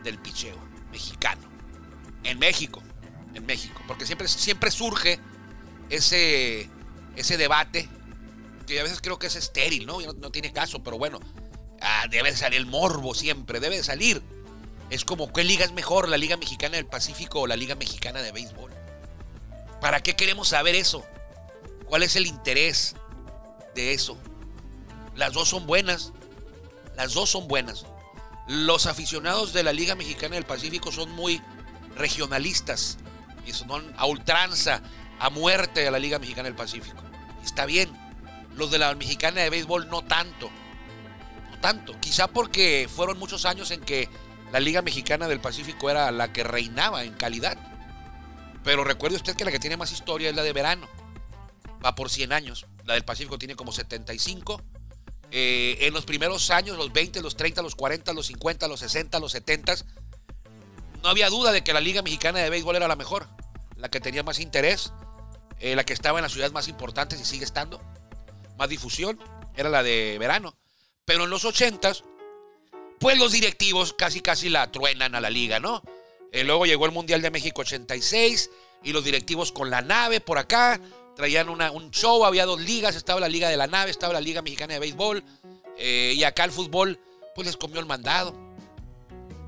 del 0.03 0.19
picheo 0.19 0.57
mexicano. 0.91 1.43
En 2.25 2.39
México, 2.39 2.83
en 3.37 3.47
México. 3.47 3.81
Porque 3.87 4.07
siempre, 4.07 4.29
siempre 4.29 4.71
surge 4.71 5.19
ese, 5.91 6.69
ese 7.17 7.37
debate 7.37 7.89
que 8.67 8.81
a 8.81 8.83
veces 8.83 9.01
creo 9.01 9.19
que 9.19 9.29
es 9.29 9.37
estéril, 9.37 9.87
¿no? 9.87 10.01
No, 10.01 10.13
no 10.13 10.31
tiene 10.31 10.53
caso, 10.53 10.83
pero 10.83 10.99
bueno, 10.99 11.21
ah, 11.81 12.05
debe 12.11 12.31
de 12.31 12.37
salir 12.37 12.59
el 12.59 12.67
morbo 12.67 13.15
siempre, 13.15 13.61
debe 13.61 13.77
de 13.77 13.85
salir. 13.85 14.23
Es 14.91 15.05
como, 15.05 15.33
¿qué 15.33 15.45
liga 15.45 15.65
es 15.65 15.73
mejor? 15.73 16.09
¿La 16.09 16.17
Liga 16.17 16.37
Mexicana 16.37 16.77
del 16.77 16.87
Pacífico 16.87 17.41
o 17.41 17.47
la 17.47 17.57
Liga 17.57 17.75
Mexicana 17.75 18.23
de 18.23 18.33
Béisbol? 18.33 18.73
¿Para 19.81 20.01
qué 20.01 20.15
queremos 20.15 20.49
saber 20.49 20.75
eso? 20.75 21.05
¿Cuál 21.87 22.03
es 22.03 22.17
el 22.17 22.27
interés 22.27 22.95
de 23.75 23.93
eso? 23.93 24.17
Las 25.17 25.33
dos 25.33 25.49
son 25.49 25.67
buenas. 25.67 26.13
Las 26.97 27.15
dos 27.15 27.31
son 27.31 27.49
buenas. 27.49 27.85
Los 28.49 28.87
aficionados 28.87 29.53
de 29.53 29.65
la 29.65 29.73
Liga 29.73 29.97
Mexicana 29.97 30.37
del 30.37 30.45
Pacífico 30.45 30.93
son 30.93 31.11
muy 31.11 31.43
regionalistas 31.97 32.99
y 33.47 33.53
son 33.53 33.95
a 33.97 34.07
ultranza, 34.07 34.83
a 35.19 35.31
muerte 35.31 35.87
a 35.87 35.91
la 35.91 35.99
Liga 35.99 36.19
Mexicana 36.19 36.49
del 36.49 36.57
Pacífico. 36.57 37.03
Está 37.45 37.65
bien. 37.67 37.91
Los 38.55 38.71
de 38.71 38.79
la 38.79 38.95
Mexicana 38.95 39.43
de 39.43 39.51
Béisbol 39.51 39.89
no 39.89 40.03
tanto. 40.03 40.51
No 41.51 41.59
tanto. 41.61 41.99
Quizá 42.01 42.27
porque 42.27 42.89
fueron 42.95 43.19
muchos 43.19 43.45
años 43.45 43.71
en 43.71 43.81
que 43.81 44.09
la 44.53 44.61
Liga 44.61 44.83
Mexicana 44.83 45.29
del 45.29 45.41
Pacífico 45.41 45.91
era 45.91 46.11
la 46.11 46.33
que 46.33 46.45
reinaba 46.45 47.05
en 47.05 47.15
calidad. 47.15 47.57
Pero 48.65 48.83
recuerde 48.85 49.17
usted 49.17 49.37
que 49.37 49.45
la 49.45 49.53
que 49.53 49.61
tiene 49.61 49.77
más 49.77 49.93
historia 49.93 50.29
es 50.29 50.37
la 50.37 50.43
de 50.43 50.53
verano. 50.53 50.89
Va 51.85 51.95
por 51.95 52.11
100 52.11 52.33
años. 52.33 52.67
La 52.85 52.95
del 52.95 53.05
Pacífico 53.05 53.39
tiene 53.39 53.55
como 53.55 53.73
75. 53.73 54.63
Eh, 55.31 55.79
en 55.83 55.93
los 55.93 56.05
primeros 56.05 56.51
años, 56.51 56.77
los 56.77 56.93
20, 56.93 57.21
los 57.21 57.37
30, 57.37 57.63
los 57.63 57.75
40, 57.75 58.13
los 58.13 58.27
50, 58.27 58.69
los 58.69 58.81
60, 58.81 59.19
los 59.19 59.33
70, 59.33 59.75
no 61.03 61.09
había 61.09 61.29
duda 61.29 61.53
de 61.53 61.63
que 61.63 61.73
la 61.73 61.81
Liga 61.81 62.03
Mexicana 62.03 62.39
de 62.41 62.51
Béisbol 62.51 62.77
era 62.77 62.89
la 62.89 62.97
mejor, 62.97 63.29
la 63.87 63.91
que 63.91 64.01
tenía 64.01 64.25
más 64.25 64.41
interés, 64.41 64.93
eh, 65.61 65.77
la 65.77 65.85
que 65.85 65.93
estaba 65.93 66.19
en 66.19 66.25
las 66.25 66.33
ciudades 66.33 66.53
más 66.53 66.67
importantes 66.67 67.21
y 67.21 67.25
sigue 67.25 67.45
estando, 67.45 67.81
más 68.59 68.69
difusión, 68.69 69.17
era 69.55 69.71
la 69.71 69.85
de 69.85 70.17
verano. 70.19 70.57
Pero 71.05 71.23
en 71.23 71.31
los 71.31 71.45
80 71.45 71.93
pues 72.99 73.17
los 73.17 73.31
directivos 73.31 73.93
casi 73.93 74.21
casi 74.21 74.49
la 74.49 74.73
truenan 74.73 75.15
a 75.15 75.21
la 75.21 75.31
liga, 75.31 75.61
¿no? 75.61 75.83
Eh, 76.33 76.43
luego 76.43 76.67
llegó 76.67 76.87
el 76.87 76.91
Mundial 76.91 77.23
de 77.23 77.31
México 77.31 77.61
86 77.61 78.51
y 78.83 78.93
los 78.93 79.05
directivos 79.05 79.53
con 79.53 79.71
la 79.71 79.83
nave 79.83 80.21
por 80.21 80.39
acá 80.39 80.81
traían 81.15 81.49
una, 81.49 81.71
un 81.71 81.93
show, 81.93 82.25
había 82.25 82.45
dos 82.45 82.61
ligas, 82.61 82.97
estaba 82.97 83.21
la 83.21 83.29
Liga 83.29 83.49
de 83.49 83.57
la 83.57 83.69
Nave, 83.69 83.93
estaba 83.93 84.13
la 84.13 84.21
Liga 84.21 84.43
Mexicana 84.43 84.75
de 84.75 84.81
Béisbol 84.81 85.23
eh, 85.79 86.15
y 86.17 86.25
acá 86.25 86.43
el 86.43 86.51
fútbol 86.51 86.99
pues 87.37 87.47
les 87.47 87.57
comió 87.57 87.79
el 87.79 87.87
mandado. 87.87 88.35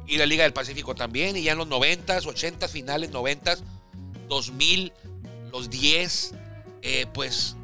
Y 0.07 0.17
la 0.17 0.27
Liga 0.27 0.45
del 0.45 0.55
Pacífico 0.55 0.95
también, 0.95 1.37
y 1.37 1.43
ya 1.43 1.53
en 1.53 1.59
los 1.59 1.69
90s, 1.69 2.25
80 2.25 2.69
finales, 2.69 3.11
90s, 3.11 3.63
2000, 4.29 4.93
los 5.53 5.71
10, 5.71 6.35
eh, 6.83 7.07
pues 7.13 7.57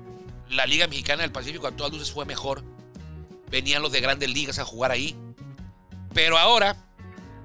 la 0.49 0.67
Liga 0.67 0.87
Mexicana 0.87 1.23
del 1.23 1.33
Pacífico 1.33 1.67
a 1.67 1.73
todas 1.73 1.93
luces 1.93 2.13
fue 2.13 2.25
mejor. 2.25 2.65
Venían 3.51 3.83
los 3.83 3.93
de 3.93 4.01
grandes 4.01 4.31
ligas 4.31 4.59
a 4.59 4.65
jugar 4.65 4.91
ahí. 4.91 5.17
Pero 6.13 6.39
ahora, 6.39 6.77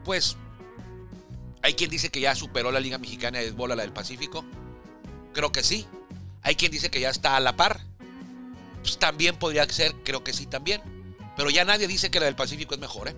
pues, 0.06 0.38
hay 1.62 1.74
quien 1.74 1.90
dice 1.90 2.10
que 2.10 2.22
ya 2.22 2.36
superó 2.36 2.72
la 2.72 2.80
Liga 2.80 2.98
Mexicana 2.98 3.40
de 3.40 3.46
Béisbol 3.46 3.72
a 3.72 3.76
la 3.76 3.84
del 3.84 3.94
Pacífico. 3.94 4.46
Creo 5.34 5.52
que 5.52 5.64
sí. 5.64 5.86
Hay 6.42 6.56
quien 6.56 6.72
dice 6.72 6.90
que 6.90 7.00
ya 7.00 7.10
está 7.10 7.36
a 7.36 7.40
la 7.40 7.56
par. 7.56 7.82
Pues 8.82 8.98
también 8.98 9.36
podría 9.36 9.68
ser, 9.70 9.94
creo 10.04 10.24
que 10.24 10.34
sí 10.34 10.46
también. 10.46 10.82
Pero 11.36 11.50
ya 11.50 11.66
nadie 11.66 11.88
dice 11.88 12.12
que 12.12 12.20
la 12.20 12.26
del 12.26 12.36
Pacífico 12.36 12.74
es 12.74 12.80
mejor. 12.80 13.10
¿eh? 13.10 13.16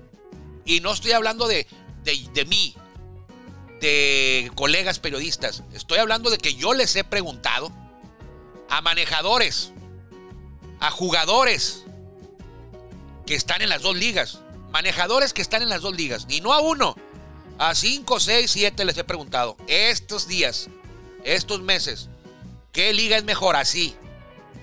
Y 0.66 0.80
no 0.80 0.92
estoy 0.92 1.12
hablando 1.12 1.48
de, 1.48 1.68
de, 2.04 2.30
de 2.34 2.46
mí, 2.46 2.76
de 3.82 4.52
colegas 4.56 5.00
periodistas. 5.00 5.64
Estoy 5.74 5.98
hablando 5.98 6.30
de 6.30 6.38
que 6.38 6.54
yo 6.54 6.74
les 6.74 6.96
he 6.96 7.04
preguntado 7.04 7.72
a 8.70 8.82
manejadores, 8.82 9.74
a 10.80 10.92
jugadores 10.92 11.84
que 13.26 13.36
están 13.36 13.62
en 13.62 13.70
las 13.70 13.82
dos 13.82 13.98
ligas. 13.98 14.40
Manejadores 14.72 15.34
que 15.34 15.42
están 15.42 15.62
en 15.62 15.70
las 15.70 15.82
dos 15.82 15.96
ligas. 15.96 16.26
Y 16.30 16.40
no 16.42 16.54
a 16.54 16.62
uno. 16.62 16.96
A 17.58 17.76
cinco, 17.76 18.20
seis, 18.20 18.52
siete 18.52 18.86
les 18.86 18.98
he 18.98 19.04
preguntado. 19.04 19.58
Estos 19.68 20.28
días, 20.28 20.70
estos 21.24 21.62
meses, 21.62 22.08
¿qué 22.72 22.94
liga 22.94 23.18
es 23.18 23.24
mejor? 23.24 23.56
Así. 23.56 23.96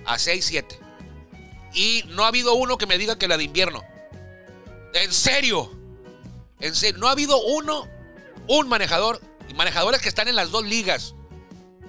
A 0.06 0.18
seis, 0.18 0.46
siete. 0.46 0.78
Y 1.74 2.04
no 2.08 2.24
ha 2.24 2.28
habido 2.28 2.54
uno 2.54 2.78
que 2.78 2.86
me 2.86 2.98
diga 2.98 3.18
que 3.18 3.28
la 3.28 3.36
de 3.36 3.44
invierno. 3.44 3.82
En 4.94 5.12
serio. 5.12 5.70
En 6.60 6.74
serio. 6.74 6.98
No 6.98 7.08
ha 7.08 7.12
habido 7.12 7.40
uno, 7.40 7.86
un 8.48 8.68
manejador. 8.68 9.20
Y 9.48 9.54
manejadores 9.54 10.02
que 10.02 10.08
están 10.08 10.28
en 10.28 10.36
las 10.36 10.50
dos 10.50 10.64
ligas. 10.64 11.14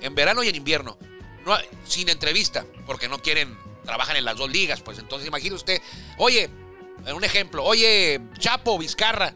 En 0.02 0.16
verano 0.16 0.44
y 0.44 0.50
en 0.50 0.56
invierno. 0.56 0.98
No, 1.46 1.58
sin 1.86 2.08
entrevista. 2.10 2.66
Porque 2.86 3.10
no 3.10 3.20
quieren. 3.20 3.58
Trabajan 3.84 4.16
en 4.16 4.26
las 4.26 4.38
dos 4.38 4.50
ligas. 4.50 4.82
Pues 4.82 5.00
entonces 5.00 5.28
imagine 5.28 5.56
usted. 5.56 5.82
Oye, 6.18 6.50
un 7.14 7.24
ejemplo. 7.24 7.64
Oye, 7.64 8.22
Chapo, 8.38 8.78
Vizcarra. 8.78 9.34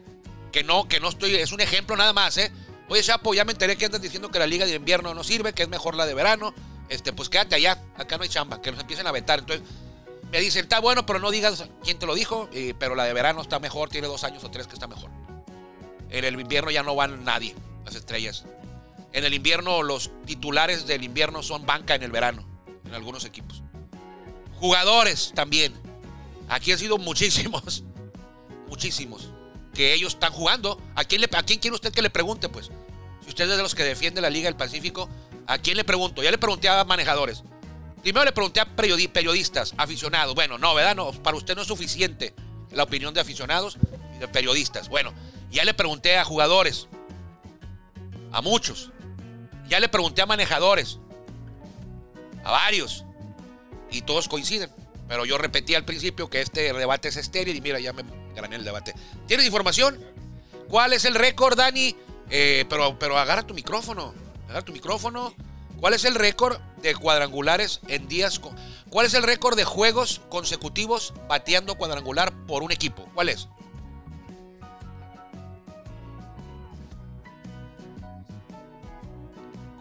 Que 0.52 0.62
no, 0.62 0.86
que 0.86 1.00
no 1.00 1.08
estoy. 1.08 1.34
Es 1.34 1.52
un 1.52 1.60
ejemplo 1.60 1.96
nada 1.96 2.12
más, 2.12 2.36
¿eh? 2.38 2.52
Oye, 2.88 3.02
Chapo, 3.02 3.34
ya 3.34 3.44
me 3.44 3.52
enteré 3.52 3.76
que 3.76 3.86
andas 3.86 4.00
diciendo 4.00 4.30
que 4.30 4.38
la 4.38 4.46
liga 4.46 4.66
de 4.66 4.74
invierno 4.74 5.12
no 5.14 5.24
sirve, 5.24 5.52
que 5.52 5.64
es 5.64 5.68
mejor 5.68 5.96
la 5.96 6.06
de 6.06 6.14
verano. 6.14 6.54
Este, 6.88 7.12
pues 7.12 7.28
quédate 7.28 7.56
allá. 7.56 7.82
Acá 7.96 8.16
no 8.16 8.22
hay 8.22 8.28
chamba. 8.28 8.62
Que 8.62 8.70
nos 8.70 8.80
empiecen 8.80 9.06
a 9.06 9.12
vetar. 9.12 9.40
Entonces, 9.40 9.66
me 10.30 10.40
dicen, 10.40 10.62
está 10.62 10.80
bueno, 10.80 11.04
pero 11.04 11.18
no 11.18 11.30
digas 11.30 11.64
quién 11.82 11.98
te 11.98 12.06
lo 12.06 12.14
dijo. 12.14 12.48
eh, 12.52 12.74
pero 12.78 12.94
la 12.94 13.04
de 13.04 13.12
verano 13.12 13.42
está 13.42 13.58
mejor. 13.58 13.88
Tiene 13.88 14.06
dos 14.06 14.24
años 14.24 14.44
o 14.44 14.50
tres 14.50 14.66
que 14.66 14.74
está 14.74 14.86
mejor. 14.86 15.10
En 16.14 16.24
el 16.24 16.40
invierno 16.40 16.70
ya 16.70 16.84
no 16.84 16.94
van 16.94 17.24
nadie, 17.24 17.56
las 17.84 17.96
estrellas. 17.96 18.44
En 19.12 19.24
el 19.24 19.34
invierno, 19.34 19.82
los 19.82 20.12
titulares 20.24 20.86
del 20.86 21.02
invierno 21.02 21.42
son 21.42 21.66
banca 21.66 21.96
en 21.96 22.04
el 22.04 22.12
verano, 22.12 22.44
en 22.86 22.94
algunos 22.94 23.24
equipos. 23.24 23.62
Jugadores 24.60 25.32
también. 25.34 25.74
Aquí 26.48 26.70
han 26.70 26.78
sido 26.78 26.98
muchísimos, 26.98 27.82
muchísimos, 28.68 29.28
que 29.74 29.92
ellos 29.92 30.14
están 30.14 30.32
jugando. 30.32 30.80
¿A 30.94 31.02
quién, 31.04 31.20
le, 31.20 31.28
¿A 31.32 31.42
quién 31.42 31.58
quiere 31.58 31.74
usted 31.74 31.92
que 31.92 32.00
le 32.02 32.10
pregunte, 32.10 32.48
pues? 32.48 32.70
Si 33.22 33.30
usted 33.30 33.50
es 33.50 33.56
de 33.56 33.62
los 33.62 33.74
que 33.74 33.82
defiende 33.82 34.20
la 34.20 34.30
Liga 34.30 34.46
del 34.46 34.56
Pacífico, 34.56 35.08
¿a 35.48 35.58
quién 35.58 35.76
le 35.76 35.82
pregunto? 35.84 36.22
Ya 36.22 36.30
le 36.30 36.38
pregunté 36.38 36.68
a 36.68 36.84
manejadores. 36.84 37.42
Primero 38.02 38.24
le 38.24 38.32
pregunté 38.32 38.60
a 38.60 38.76
periodi- 38.76 39.10
periodistas, 39.10 39.74
aficionados. 39.78 40.36
Bueno, 40.36 40.58
no, 40.58 40.74
¿verdad? 40.74 40.94
No, 40.94 41.10
para 41.10 41.36
usted 41.36 41.56
no 41.56 41.62
es 41.62 41.68
suficiente 41.68 42.34
la 42.70 42.84
opinión 42.84 43.14
de 43.14 43.20
aficionados 43.20 43.78
y 44.14 44.18
de 44.18 44.28
periodistas. 44.28 44.88
Bueno, 44.88 45.12
ya 45.54 45.64
le 45.64 45.72
pregunté 45.72 46.18
a 46.18 46.24
jugadores, 46.24 46.88
a 48.32 48.42
muchos. 48.42 48.90
Ya 49.68 49.80
le 49.80 49.88
pregunté 49.88 50.20
a 50.20 50.26
manejadores, 50.26 50.98
a 52.42 52.50
varios. 52.50 53.04
Y 53.90 54.02
todos 54.02 54.28
coinciden. 54.28 54.70
Pero 55.08 55.24
yo 55.24 55.38
repetí 55.38 55.74
al 55.74 55.84
principio 55.84 56.28
que 56.28 56.40
este 56.40 56.72
debate 56.72 57.08
es 57.08 57.16
estéril 57.16 57.56
y 57.56 57.60
mira, 57.60 57.78
ya 57.78 57.92
me 57.92 58.02
gané 58.34 58.56
el 58.56 58.64
debate. 58.64 58.94
¿Tienes 59.28 59.46
información? 59.46 60.02
¿Cuál 60.68 60.92
es 60.92 61.04
el 61.04 61.14
récord, 61.14 61.56
Dani? 61.56 61.94
Eh, 62.30 62.64
pero, 62.68 62.98
pero 62.98 63.16
agarra 63.16 63.46
tu 63.46 63.54
micrófono. 63.54 64.12
Agarra 64.46 64.62
tu 64.62 64.72
micrófono. 64.72 65.34
¿Cuál 65.78 65.94
es 65.94 66.04
el 66.04 66.16
récord 66.16 66.58
de 66.82 66.96
cuadrangulares 66.96 67.80
en 67.86 68.08
días? 68.08 68.40
¿Cuál 68.90 69.06
es 69.06 69.14
el 69.14 69.22
récord 69.22 69.56
de 69.56 69.64
juegos 69.64 70.20
consecutivos 70.30 71.14
bateando 71.28 71.76
cuadrangular 71.76 72.32
por 72.46 72.62
un 72.62 72.72
equipo? 72.72 73.08
¿Cuál 73.14 73.28
es? 73.28 73.48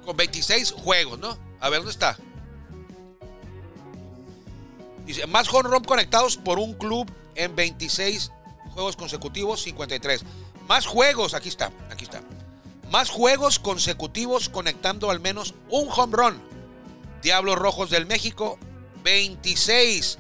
Con 0.06 0.18
26 0.18 0.72
juegos, 0.72 1.20
¿no? 1.20 1.38
A 1.60 1.70
ver, 1.70 1.80
¿dónde 1.80 1.92
está? 1.92 2.18
Dice, 5.06 5.28
más 5.28 5.54
home 5.54 5.70
run 5.70 5.84
conectados 5.84 6.38
por 6.38 6.60
un 6.60 6.74
club 6.74 7.12
en 7.36 7.56
26 7.56 8.32
juegos 8.74 8.96
consecutivos, 8.96 9.62
53. 9.64 10.24
Más 10.68 10.86
juegos, 10.86 11.34
aquí 11.34 11.50
está, 11.50 11.72
aquí 11.90 12.06
está. 12.06 12.22
Más 12.90 13.10
juegos 13.10 13.60
consecutivos 13.60 14.50
conectando 14.50 15.10
al 15.10 15.20
menos 15.20 15.56
un 15.70 15.90
home 15.94 16.16
run. 16.16 16.42
Diablos 17.22 17.58
Rojos 17.58 17.90
del 17.90 18.06
México, 18.06 18.58
26 19.04 20.20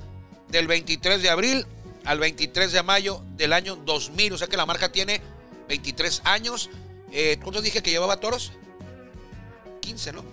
del 0.49 0.67
23 0.67 1.21
de 1.21 1.29
abril 1.29 1.67
al 2.05 2.19
23 2.19 2.71
de 2.71 2.83
mayo 2.83 3.21
del 3.35 3.53
año 3.53 3.75
2000. 3.75 4.33
O 4.33 4.37
sea 4.37 4.47
que 4.47 4.57
la 4.57 4.65
marca 4.65 4.91
tiene 4.91 5.21
23 5.67 6.21
años. 6.25 6.69
Eh, 7.11 7.37
¿Cuántos 7.41 7.63
dije 7.63 7.83
que 7.83 7.91
llevaba 7.91 8.19
toros? 8.19 8.53
15, 9.83 10.13
¿no? 10.13 10.23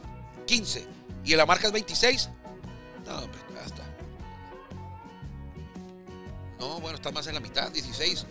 15. 0.46 0.86
¿Y 1.24 1.34
la 1.34 1.44
marca 1.44 1.66
es 1.66 1.72
26? 1.72 2.28
No, 3.06 3.20
pues 3.22 3.42
ya 3.54 3.66
está. 3.66 3.82
No, 6.58 6.80
bueno, 6.80 6.96
está 6.96 7.10
más 7.10 7.26
en 7.26 7.34
la 7.34 7.40
mitad, 7.40 7.70
16, 7.72 8.26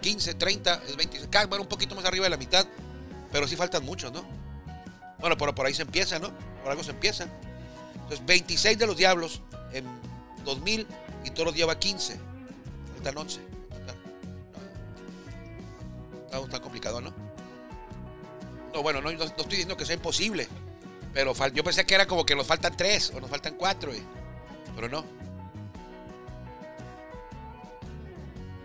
15, 0.00 0.34
30, 0.34 0.82
es 0.88 0.96
26. 0.96 1.28
Ca- 1.30 1.46
Bueno, 1.46 1.62
un 1.62 1.68
poquito 1.68 1.94
más 1.94 2.04
arriba 2.04 2.24
de 2.24 2.30
la 2.30 2.36
mitad, 2.36 2.66
pero 3.30 3.46
sí 3.46 3.54
faltan 3.56 3.84
muchos, 3.84 4.12
¿no? 4.12 4.24
Bueno, 5.20 5.36
por, 5.36 5.54
por 5.54 5.66
ahí 5.66 5.74
se 5.74 5.82
empieza, 5.82 6.18
¿no? 6.18 6.30
Por 6.62 6.70
algo 6.70 6.82
se 6.82 6.90
empieza. 6.90 7.26
Entonces, 7.94 8.24
26 8.26 8.78
de 8.78 8.86
los 8.86 8.96
Diablos 8.96 9.40
en 9.72 9.84
2000 10.44 10.86
y 11.24 11.30
Toros 11.30 11.54
lleva 11.54 11.78
15. 11.78 12.18
Faltan 12.94 13.16
11. 13.18 13.40
Está, 16.26 16.38
está 16.38 16.60
complicado, 16.60 17.00
¿no? 17.00 17.14
No, 18.74 18.82
bueno, 18.82 19.00
no, 19.00 19.12
no- 19.12 19.24
estoy 19.24 19.46
diciendo 19.48 19.76
que 19.76 19.86
sea 19.86 19.94
imposible, 19.94 20.48
pero 21.12 21.32
yo 21.52 21.62
pensé 21.62 21.86
que 21.86 21.94
era 21.94 22.06
como 22.06 22.26
que 22.26 22.34
nos 22.34 22.46
faltan 22.46 22.76
3 22.76 23.12
o 23.14 23.20
nos 23.20 23.30
faltan 23.30 23.54
4, 23.54 23.92
pero 24.74 24.88
no. 24.88 25.04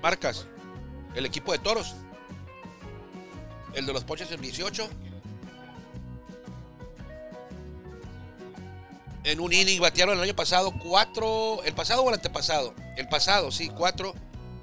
Marcas. 0.02 0.48
El 1.14 1.26
equipo 1.26 1.52
de 1.52 1.60
toros. 1.60 1.96
El 3.74 3.86
de 3.86 3.94
los 3.94 4.04
poches 4.04 4.32
en 4.32 4.42
18. 4.42 4.90
En 9.26 9.40
un 9.42 9.54
inning 9.54 9.80
batearon 9.82 10.18
el 10.18 10.24
año 10.24 10.36
pasado 10.36 10.72
cuatro. 10.80 11.62
¿El 11.66 11.74
pasado 11.74 12.04
o 12.04 12.10
el 12.10 12.16
antepasado? 12.16 12.74
El 12.96 13.08
pasado, 13.10 13.52
sí, 13.52 13.70
cuatro. 13.70 14.16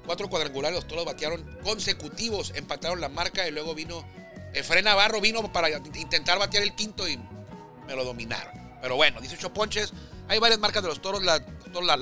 Cuatro 0.05 0.27
cuadrangulares. 0.29 0.75
Los 0.77 0.87
toros 0.87 1.05
batearon 1.05 1.45
consecutivos. 1.63 2.51
Empataron 2.55 2.99
la 2.99 3.07
marca 3.09 3.47
y 3.47 3.51
luego 3.51 3.75
vino 3.75 4.03
Efraín 4.59 4.85
Navarro 4.85 5.21
vino 5.21 5.51
para 5.51 5.69
intentar 5.69 6.39
batear 6.39 6.63
el 6.63 6.75
quinto 6.75 7.07
y 7.07 7.17
me 7.85 7.95
lo 7.95 8.03
dominaron. 8.03 8.53
Pero 8.81 8.95
bueno, 8.95 9.19
18 9.19 9.53
ponches. 9.53 9.93
Hay 10.27 10.39
varias 10.39 10.59
marcas 10.59 10.83
de 10.83 10.89
los 10.89 11.01
toros. 11.01 11.23
La, 11.23 11.39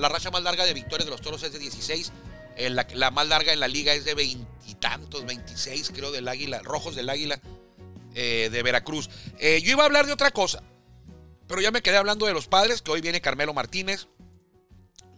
racha 0.08 0.30
más 0.30 0.42
larga 0.42 0.64
de 0.64 0.74
victorias 0.74 1.06
de 1.06 1.10
los 1.10 1.20
toros 1.20 1.42
es 1.42 1.52
de 1.52 1.58
16. 1.58 2.12
Eh, 2.56 2.70
la, 2.70 3.10
más 3.10 3.28
larga 3.28 3.52
en 3.52 3.60
la 3.60 3.68
liga 3.68 3.92
es 3.92 4.04
de 4.04 4.14
veintitantos, 4.14 5.26
26 5.26 5.90
creo, 5.94 6.10
del 6.10 6.26
águila, 6.26 6.60
rojos 6.60 6.96
del 6.96 7.10
águila 7.10 7.40
eh, 8.14 8.48
de 8.50 8.62
Veracruz. 8.62 9.10
Eh, 9.38 9.60
yo 9.62 9.72
iba 9.72 9.82
a 9.82 9.86
hablar 9.86 10.06
de 10.06 10.12
otra 10.12 10.30
cosa, 10.30 10.62
pero 11.46 11.60
ya 11.60 11.70
me 11.70 11.82
quedé 11.82 11.98
hablando 11.98 12.26
de 12.26 12.32
los 12.32 12.48
padres, 12.48 12.80
que 12.80 12.90
hoy 12.90 13.00
viene 13.00 13.20
Carmelo 13.20 13.52
Martínez. 13.52 14.08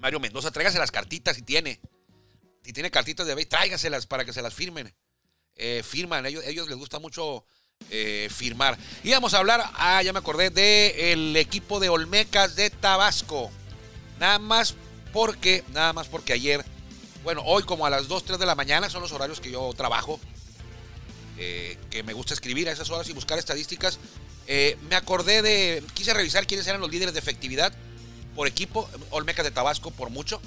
Mario 0.01 0.20
Mendoza, 0.20 0.51
tráigase 0.51 0.79
las 0.79 0.90
cartitas 0.90 1.37
si 1.37 1.42
tiene. 1.42 1.81
Si 2.64 2.72
tiene 2.72 2.90
cartitas 2.90 3.27
de 3.27 3.35
béisbol, 3.35 3.51
tráigaselas 3.51 4.07
para 4.07 4.24
que 4.24 4.33
se 4.33 4.42
las 4.42 4.55
firmen. 4.55 4.92
Eh, 5.61 5.83
firman, 5.85 6.25
ellos, 6.25 6.44
ellos 6.47 6.68
les 6.68 6.79
gusta 6.79 7.01
mucho 7.01 7.44
eh, 7.90 8.29
firmar. 8.31 8.79
Y 9.03 9.11
vamos 9.11 9.35
a 9.35 9.38
hablar, 9.38 9.68
ah, 9.75 10.01
ya 10.05 10.12
me 10.12 10.21
acordé, 10.21 10.51
del 10.51 11.37
equipo 11.37 11.81
de 11.81 11.88
Olmecas 11.88 12.55
de 12.55 12.71
Tabasco. 12.71 13.51
Nada 14.21 14.38
más 14.38 14.77
porque, 15.12 15.64
nada 15.73 15.92
más 15.92 16.07
porque 16.07 16.33
ayer, 16.33 16.64
bueno, 17.25 17.42
hoy 17.44 17.64
como 17.64 17.87
a 17.87 17.90
las 17.90 18.07
2, 18.07 18.25
3 18.25 18.38
de 18.38 18.47
la 18.47 18.55
mañana 18.55 18.88
son 18.88 19.03
los 19.03 19.11
horarios 19.11 19.40
que 19.40 19.51
yo 19.51 19.73
trabajo, 19.77 20.21
eh, 21.38 21.77
que 21.90 22.05
me 22.05 22.12
gusta 22.12 22.35
escribir 22.35 22.68
a 22.68 22.73
esas 22.73 22.90
horas 22.90 23.09
y 23.09 23.12
buscar 23.12 23.38
estadísticas. 23.38 23.99
Me 24.88 24.97
acordé 24.97 25.42
de, 25.42 25.83
quise 25.92 26.14
revisar 26.14 26.47
quiénes 26.47 26.66
eran 26.66 26.81
los 26.81 26.90
líderes 26.90 27.12
de 27.12 27.21
efectividad 27.21 27.73
por 28.35 28.47
equipo, 28.47 28.88
Olmecas 29.11 29.44
de 29.44 29.51
Tabasco 29.51 29.90
por 29.90 30.09
mucho, 30.09 30.40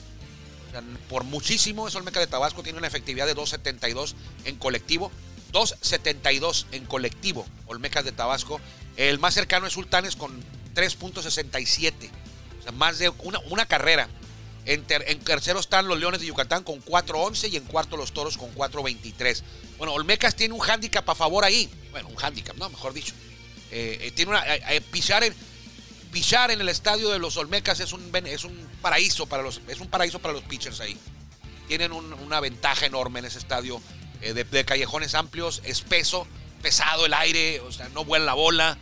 por 1.09 1.23
muchísimo, 1.23 1.87
es 1.87 1.95
Olmeca 1.95 2.19
de 2.19 2.27
Tabasco, 2.27 2.63
tiene 2.63 2.77
una 2.77 2.87
efectividad 2.87 3.25
de 3.25 3.35
2.72 3.35 4.13
en 4.45 4.55
colectivo. 4.57 5.11
2.72 5.51 6.65
en 6.71 6.85
colectivo, 6.85 7.45
Olmecas 7.65 8.05
de 8.05 8.11
Tabasco. 8.11 8.61
El 8.95 9.19
más 9.19 9.33
cercano 9.33 9.67
es 9.67 9.73
Sultanes 9.73 10.15
con 10.15 10.41
3.67. 10.75 12.09
O 12.59 12.63
sea, 12.63 12.71
más 12.71 12.99
de 12.99 13.09
una, 13.09 13.65
carrera. 13.65 14.07
En, 14.65 14.85
en, 14.89 15.19
tercero 15.19 15.59
están 15.59 15.87
los 15.87 15.99
Leones 15.99 16.21
de 16.21 16.27
Yucatán 16.27 16.63
con 16.63 16.83
4.11 16.83 17.51
y 17.51 17.57
en 17.57 17.63
cuarto 17.65 17.97
los 17.97 18.13
Toros 18.13 18.37
con 18.37 18.53
4.23. 18.53 19.41
Bueno, 19.77 19.93
Olmecas 19.93 20.35
tiene 20.35 20.53
un 20.53 20.59
hándicap 20.59 21.09
a 21.09 21.15
favor 21.15 21.43
ahí. 21.43 21.69
Bueno, 21.91 22.07
un 22.09 22.15
hándicap, 22.15 22.55
no, 22.57 22.69
mejor 22.69 22.93
dicho. 22.93 23.13
Eh, 23.71 23.97
eh, 24.01 24.11
tiene 24.11 24.31
una, 24.31 24.43
eh, 24.45 24.81
pisar 24.81 25.23
en, 25.23 25.33
Pichar 26.11 26.51
en 26.51 26.59
el 26.59 26.67
estadio 26.67 27.09
de 27.09 27.19
los 27.19 27.37
Olmecas 27.37 27.79
es 27.79 27.93
un, 27.93 28.11
es 28.25 28.43
un 28.43 28.67
paraíso 28.81 29.27
para 29.27 29.43
los 29.43 29.61
es 29.69 29.79
un 29.79 29.87
paraíso 29.87 30.19
para 30.19 30.33
los 30.33 30.43
pitchers 30.43 30.81
ahí. 30.81 30.97
Tienen 31.67 31.93
un, 31.93 32.11
una 32.13 32.41
ventaja 32.41 32.85
enorme 32.85 33.19
en 33.19 33.25
ese 33.25 33.39
estadio 33.39 33.81
eh, 34.21 34.33
de, 34.33 34.43
de, 34.43 34.65
callejones 34.65 35.15
amplios, 35.15 35.61
espeso, 35.63 36.27
pesado 36.61 37.05
el 37.05 37.13
aire, 37.13 37.61
o 37.61 37.71
sea, 37.71 37.87
no 37.89 38.03
vuela 38.03 38.25
la 38.25 38.33
bola. 38.33 38.77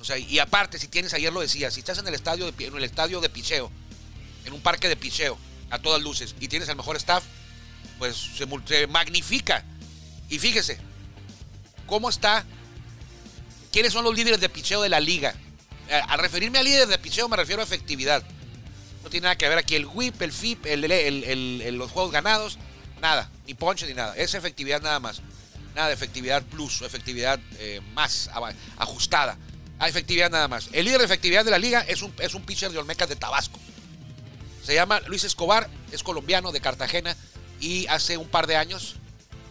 O 0.00 0.04
sea, 0.04 0.16
y 0.16 0.38
aparte, 0.38 0.78
si 0.78 0.86
tienes, 0.86 1.12
ayer 1.14 1.32
lo 1.32 1.40
decía, 1.40 1.72
si 1.72 1.80
estás 1.80 1.98
en 1.98 2.06
el 2.06 2.14
estadio 2.14 2.50
de, 2.50 2.64
en 2.64 2.76
el 2.76 2.84
estadio 2.84 3.20
de 3.20 3.28
picheo, 3.28 3.72
en 4.44 4.52
un 4.52 4.60
parque 4.60 4.88
de 4.88 4.94
picheo, 4.94 5.36
a 5.70 5.80
todas 5.80 6.00
luces, 6.00 6.36
y 6.38 6.46
tienes 6.46 6.68
el 6.68 6.76
mejor 6.76 6.96
staff, 6.96 7.24
pues 7.98 8.16
se, 8.16 8.46
se 8.66 8.86
magnifica. 8.86 9.64
Y 10.28 10.38
fíjese, 10.38 10.78
¿cómo 11.86 12.08
está? 12.08 12.44
¿Quiénes 13.72 13.92
son 13.92 14.04
los 14.04 14.14
líderes 14.14 14.40
de 14.40 14.48
picheo 14.48 14.80
de 14.80 14.88
la 14.88 15.00
liga? 15.00 15.34
Al 15.90 16.18
referirme 16.18 16.58
a 16.58 16.62
líder 16.62 16.88
de 16.88 16.98
picheo 16.98 17.28
me 17.28 17.36
refiero 17.36 17.62
a 17.62 17.64
efectividad. 17.64 18.22
No 19.02 19.10
tiene 19.10 19.24
nada 19.24 19.38
que 19.38 19.48
ver 19.48 19.58
aquí 19.58 19.74
el 19.74 19.86
whip, 19.86 20.20
el 20.22 20.32
FIP, 20.32 20.66
los 20.66 21.90
juegos 21.90 22.12
ganados, 22.12 22.58
nada, 23.00 23.30
ni 23.46 23.54
ponche 23.54 23.86
ni 23.86 23.94
nada. 23.94 24.14
Es 24.16 24.34
efectividad 24.34 24.82
nada 24.82 25.00
más. 25.00 25.22
Nada 25.74 25.88
de 25.88 25.94
efectividad 25.94 26.42
plus, 26.42 26.82
efectividad 26.82 27.38
eh, 27.58 27.80
más 27.94 28.28
ajustada. 28.76 29.36
A 29.78 29.88
efectividad 29.88 30.30
nada 30.30 30.48
más. 30.48 30.68
El 30.72 30.86
líder 30.86 30.98
de 30.98 31.04
efectividad 31.04 31.44
de 31.44 31.52
la 31.52 31.58
liga 31.58 31.80
es 31.82 32.02
un, 32.02 32.12
es 32.18 32.34
un 32.34 32.42
pitcher 32.42 32.70
de 32.72 32.78
Olmecas 32.78 33.08
de 33.08 33.16
Tabasco. 33.16 33.60
Se 34.64 34.74
llama 34.74 35.00
Luis 35.06 35.24
Escobar, 35.24 35.70
es 35.92 36.02
colombiano 36.02 36.50
de 36.50 36.60
Cartagena 36.60 37.16
y 37.60 37.86
hace 37.86 38.16
un 38.16 38.28
par 38.28 38.46
de 38.46 38.56
años, 38.56 38.96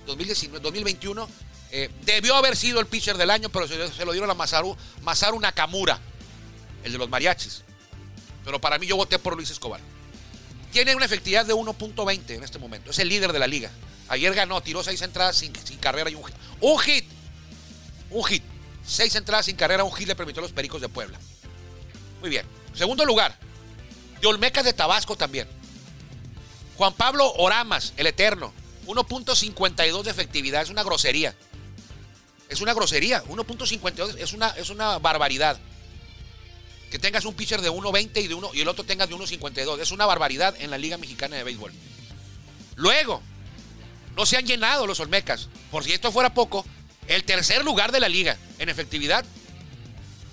2019, 0.06 0.62
2021, 0.62 1.30
eh, 1.72 1.90
debió 2.04 2.36
haber 2.36 2.56
sido 2.56 2.80
el 2.80 2.88
pitcher 2.88 3.18
del 3.18 3.32
año, 3.32 3.50
pero 3.50 3.68
se, 3.68 3.92
se 3.92 4.06
lo 4.06 4.12
dieron 4.12 4.30
a 4.30 4.34
Masaru, 4.34 4.76
Masaru 5.02 5.40
Nakamura 5.40 6.00
el 6.84 6.92
de 6.92 6.98
los 6.98 7.10
mariachis. 7.10 7.64
Pero 8.44 8.62
para 8.62 8.80
mí 8.80 8.88
yo 8.88 8.96
voté 8.96 9.20
por 9.20 9.36
Luis 9.36 9.50
Escobar. 9.50 9.82
Tiene 10.72 10.96
una 10.96 11.06
efectividad 11.06 11.46
de 11.46 11.54
1.20 11.54 12.30
en 12.30 12.44
este 12.44 12.60
momento. 12.60 12.92
Es 12.92 13.00
el 13.00 13.10
líder 13.10 13.34
de 13.34 13.40
la 13.40 13.48
liga. 13.48 13.72
Ayer 14.10 14.34
ganó, 14.34 14.62
tiró 14.62 14.84
seis 14.84 15.02
entradas 15.02 15.38
sin, 15.38 15.54
sin, 15.66 15.78
carrera 15.78 16.10
y 16.10 16.16
un 16.16 16.24
hit. 16.24 16.36
¡Un 16.62 16.80
hit! 16.80 17.06
Un 18.10 18.24
hit. 18.24 18.44
Seis 18.86 19.16
entradas 19.16 19.46
sin 19.46 19.56
carrera, 19.56 19.84
un 19.84 19.94
hit 19.94 20.08
le 20.08 20.16
permitió 20.16 20.40
a 20.40 20.44
los 20.44 20.54
Pericos 20.54 20.82
de 20.82 20.88
Puebla. 20.88 21.20
Muy 22.22 22.30
bien. 22.30 22.46
Segundo 22.74 23.04
lugar, 23.06 23.38
de 24.22 24.28
Olmecas 24.28 24.64
de 24.64 24.74
Tabasco 24.74 25.16
también. 25.16 25.48
Juan 26.78 26.94
Pablo 26.94 27.34
Oramas, 27.34 27.94
el 27.98 28.08
Eterno. 28.08 28.54
1.52 28.86 30.04
de 30.04 30.12
efectividad. 30.12 30.62
Es 30.62 30.70
una 30.70 30.84
grosería. 30.84 31.36
Es 32.50 32.62
una 32.62 32.74
grosería. 32.74 33.24
1.52 33.26 34.16
es 34.18 34.34
una, 34.34 34.50
es 34.52 34.70
una 34.70 34.98
barbaridad 35.00 35.60
tengas 37.00 37.26
un 37.26 37.34
pitcher 37.34 37.62
de 37.62 37.72
1.20 37.72 38.24
y, 38.24 38.28
de 38.28 38.34
uno, 38.34 38.50
y 38.54 38.62
el 38.62 38.68
otro 38.68 38.84
tengas 38.84 39.10
de 39.10 39.16
1.52. 39.16 39.80
Es 39.80 39.92
una 39.92 40.06
barbaridad 40.06 40.56
en 40.60 40.72
la 40.72 40.78
Liga 40.78 40.98
Mexicana 40.98 41.36
de 41.36 41.44
Béisbol. 41.44 41.74
Luego, 42.76 43.22
no 44.16 44.26
se 44.26 44.38
han 44.38 44.46
llenado 44.46 44.88
los 44.88 45.00
Olmecas. 45.00 45.50
Por 45.72 45.84
si 45.84 45.94
esto 45.94 46.12
fuera 46.12 46.34
poco, 46.34 46.66
el 47.08 47.24
tercer 47.24 47.64
lugar 47.64 47.92
de 47.92 48.00
la 48.00 48.10
liga 48.10 48.38
en 48.60 48.70
efectividad, 48.70 49.26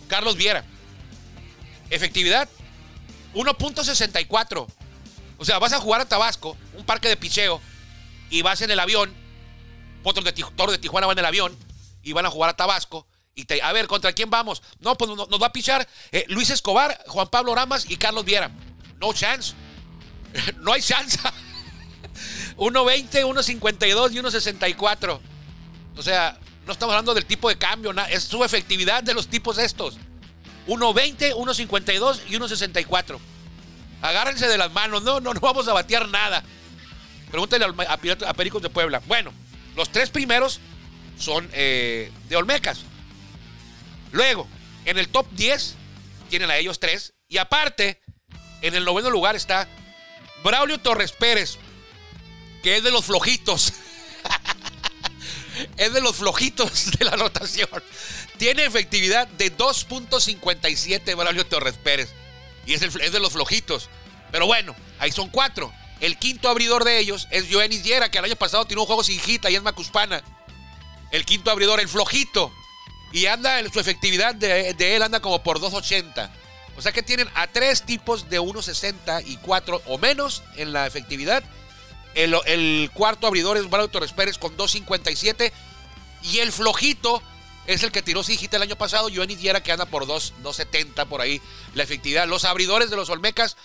Carlos 0.09 0.37
Viera. 0.37 0.65
Efectividad, 1.91 2.49
1.64. 3.35 4.67
O 5.37 5.45
sea, 5.45 5.59
vas 5.59 5.73
a 5.73 5.81
jugar 5.81 6.01
a 6.01 6.09
Tabasco, 6.09 6.57
un 6.75 6.85
parque 6.85 7.09
de 7.09 7.17
picheo, 7.17 7.61
y 8.31 8.43
vas 8.43 8.61
en 8.63 8.71
el 8.71 8.81
avión, 8.81 9.13
otros 10.03 10.25
de, 10.25 10.33
de 10.33 10.79
Tijuana 10.79 11.07
van 11.07 11.19
en 11.19 11.21
el 11.21 11.27
avión, 11.27 11.57
y 12.03 12.13
van 12.13 12.27
a 12.27 12.31
jugar 12.31 12.51
a 12.51 12.57
Tabasco, 12.57 13.07
y 13.35 13.61
a 13.61 13.73
ver, 13.73 13.87
¿contra 13.87 14.13
quién 14.13 14.31
vamos? 14.31 14.63
No, 14.81 14.97
pues 14.97 15.11
nos, 15.11 15.43
va 15.43 15.47
a 15.47 15.53
pichar 15.53 15.87
eh, 16.13 16.25
Luis 16.29 16.51
Escobar, 16.51 17.03
Juan 17.09 17.29
Pablo 17.29 17.55
Ramas 17.55 17.85
y 17.89 17.97
Carlos 17.97 18.25
Viera. 18.25 18.51
No 19.01 19.13
chance. 19.13 19.55
no 20.61 20.73
hay 20.73 20.81
chance. 20.81 21.19
1.20, 22.57 23.25
1.52 23.25 24.13
y 24.13 24.17
1.64. 24.19 25.21
O 25.97 26.03
sea, 26.03 26.39
no 26.67 26.73
estamos 26.73 26.93
hablando 26.93 27.15
del 27.15 27.27
tipo 27.27 27.49
de 27.49 27.59
cambio, 27.59 27.93
es 28.11 28.25
su 28.25 28.45
efectividad 28.45 29.03
de 29.03 29.15
los 29.15 29.29
tipos 29.29 29.59
estos. 29.59 29.97
1.20, 30.67 31.35
1.52 31.35 32.21
y 32.29 32.35
1.64. 32.35 33.19
Agárrense 34.01 34.47
de 34.47 34.59
las 34.59 34.73
manos, 34.73 35.03
no, 35.03 35.21
no, 35.21 35.35
no 35.35 35.41
vamos 35.41 35.67
a 35.69 35.73
batear 35.73 36.09
nada. 36.09 36.43
Pregúntenle 37.31 37.67
a, 37.67 37.93
a, 37.93 38.31
a 38.31 38.35
Pericos 38.35 38.63
de 38.63 38.71
Puebla. 38.71 39.03
Bueno, 39.07 39.33
los 39.75 39.91
tres 39.91 40.11
primeros 40.11 40.61
son 41.19 41.49
eh, 41.53 42.13
de 42.29 42.37
Olmecas. 42.37 42.85
Luego, 44.15 44.47
en 44.85 44.97
el 44.97 45.09
top 45.09 45.27
10 45.33 45.75
tienen 46.31 46.49
a 46.49 46.57
ellos 46.57 46.79
tres. 46.79 47.15
Y 47.29 47.39
aparte, 47.39 48.01
en 48.63 48.77
el 48.77 48.85
noveno 48.85 49.11
lugar 49.11 49.35
está 49.35 49.69
Braulio 50.45 50.79
Torres 50.79 51.11
Pérez, 51.11 51.59
que 52.63 52.77
es 52.77 52.85
de 52.85 52.93
los 52.93 53.05
flojitos. 53.05 53.73
es 55.77 55.93
de 55.93 56.01
los 56.01 56.15
flojitos 56.15 56.93
de 56.93 57.05
la 57.05 57.17
rotación. 57.17 57.69
Tiene 58.37 58.65
efectividad 58.65 59.27
de 59.27 59.53
2.57 59.57 61.17
Braulio 61.17 61.45
Torres 61.45 61.75
Pérez. 61.83 62.11
Y 62.67 62.75
es, 62.75 62.83
el, 62.83 63.01
es, 63.01 63.11
de 63.11 63.19
los 63.19 63.33
flojitos. 63.33 63.91
Pero 64.31 64.47
bueno, 64.47 64.77
ahí 65.01 65.11
son 65.11 65.29
cuatro. 65.29 65.73
El 65.99 66.21
quinto 66.21 66.49
abridor 66.49 66.85
de 66.85 67.01
ellos 67.01 67.27
es 67.33 67.47
Joenis 67.51 67.83
Yera, 67.83 68.13
que 68.13 68.19
el 68.19 68.27
año 68.27 68.37
pasado 68.37 68.65
tiene 68.65 68.81
un 68.81 68.87
juego 68.87 69.03
sin 69.03 69.19
hit 69.19 69.45
y 69.51 69.57
es 69.57 69.63
Macuspana. 69.63 70.23
El 71.11 71.25
quinto 71.25 71.51
abridor, 71.51 71.81
el 71.81 71.89
flojito, 71.89 72.53
y 73.15 73.27
anda, 73.27 73.63
su 73.73 73.79
efectividad 73.79 74.35
de, 74.35 74.71
él 74.77 75.03
anda 75.03 75.21
como 75.21 75.41
por 75.41 75.61
2.80. 75.61 76.29
O 76.77 76.83
sea 76.83 76.91
que 76.91 77.05
tienen 77.05 77.29
a 77.37 77.47
tres 77.47 77.85
tipos 77.85 78.29
de 78.29 78.41
1.64 78.41 79.83
o 79.87 79.99
menos 79.99 80.43
en 80.57 80.73
la 80.73 80.85
efectividad. 80.89 81.45
El, 82.15 82.35
el 82.47 82.91
cuarto 82.93 83.29
abridor 83.29 83.57
es 83.57 83.71
Braulio 83.71 83.89
Torres 83.89 84.13
Pérez 84.13 84.37
con 84.37 84.57
2.57. 84.57 85.53
Y 86.25 86.41
el 86.41 86.51
flojito 86.51 87.23
es 87.69 87.85
el 87.85 87.93
que 87.93 88.03
tiró 88.03 88.25
Sigita 88.25 88.57
el 88.57 88.65
año 88.65 88.75
pasado. 88.75 89.09
Joanny 89.15 89.37
Diera 89.37 89.63
que 89.63 89.71
anda 89.71 89.87
por 89.87 90.07
2.70 90.07 91.07
por 91.07 91.21
ahí 91.21 91.41
la 91.75 91.85
efectividad. 91.85 92.27
Los 92.27 92.45
abridores 92.45 92.91
de 92.91 92.97
los 92.97 93.11
Olmecas 93.11 93.57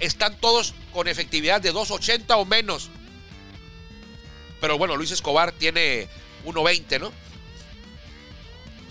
están 0.00 0.36
todos 0.40 0.74
con 0.92 1.06
efectividad 1.06 1.60
de 1.60 1.72
2.80 1.72 2.24
o 2.30 2.44
menos. 2.44 2.90
Pero 4.60 4.76
bueno, 4.76 4.96
Luis 4.96 5.12
Escobar 5.12 5.52
tiene 5.52 6.08
1.20, 6.46 6.98
¿no? 6.98 7.12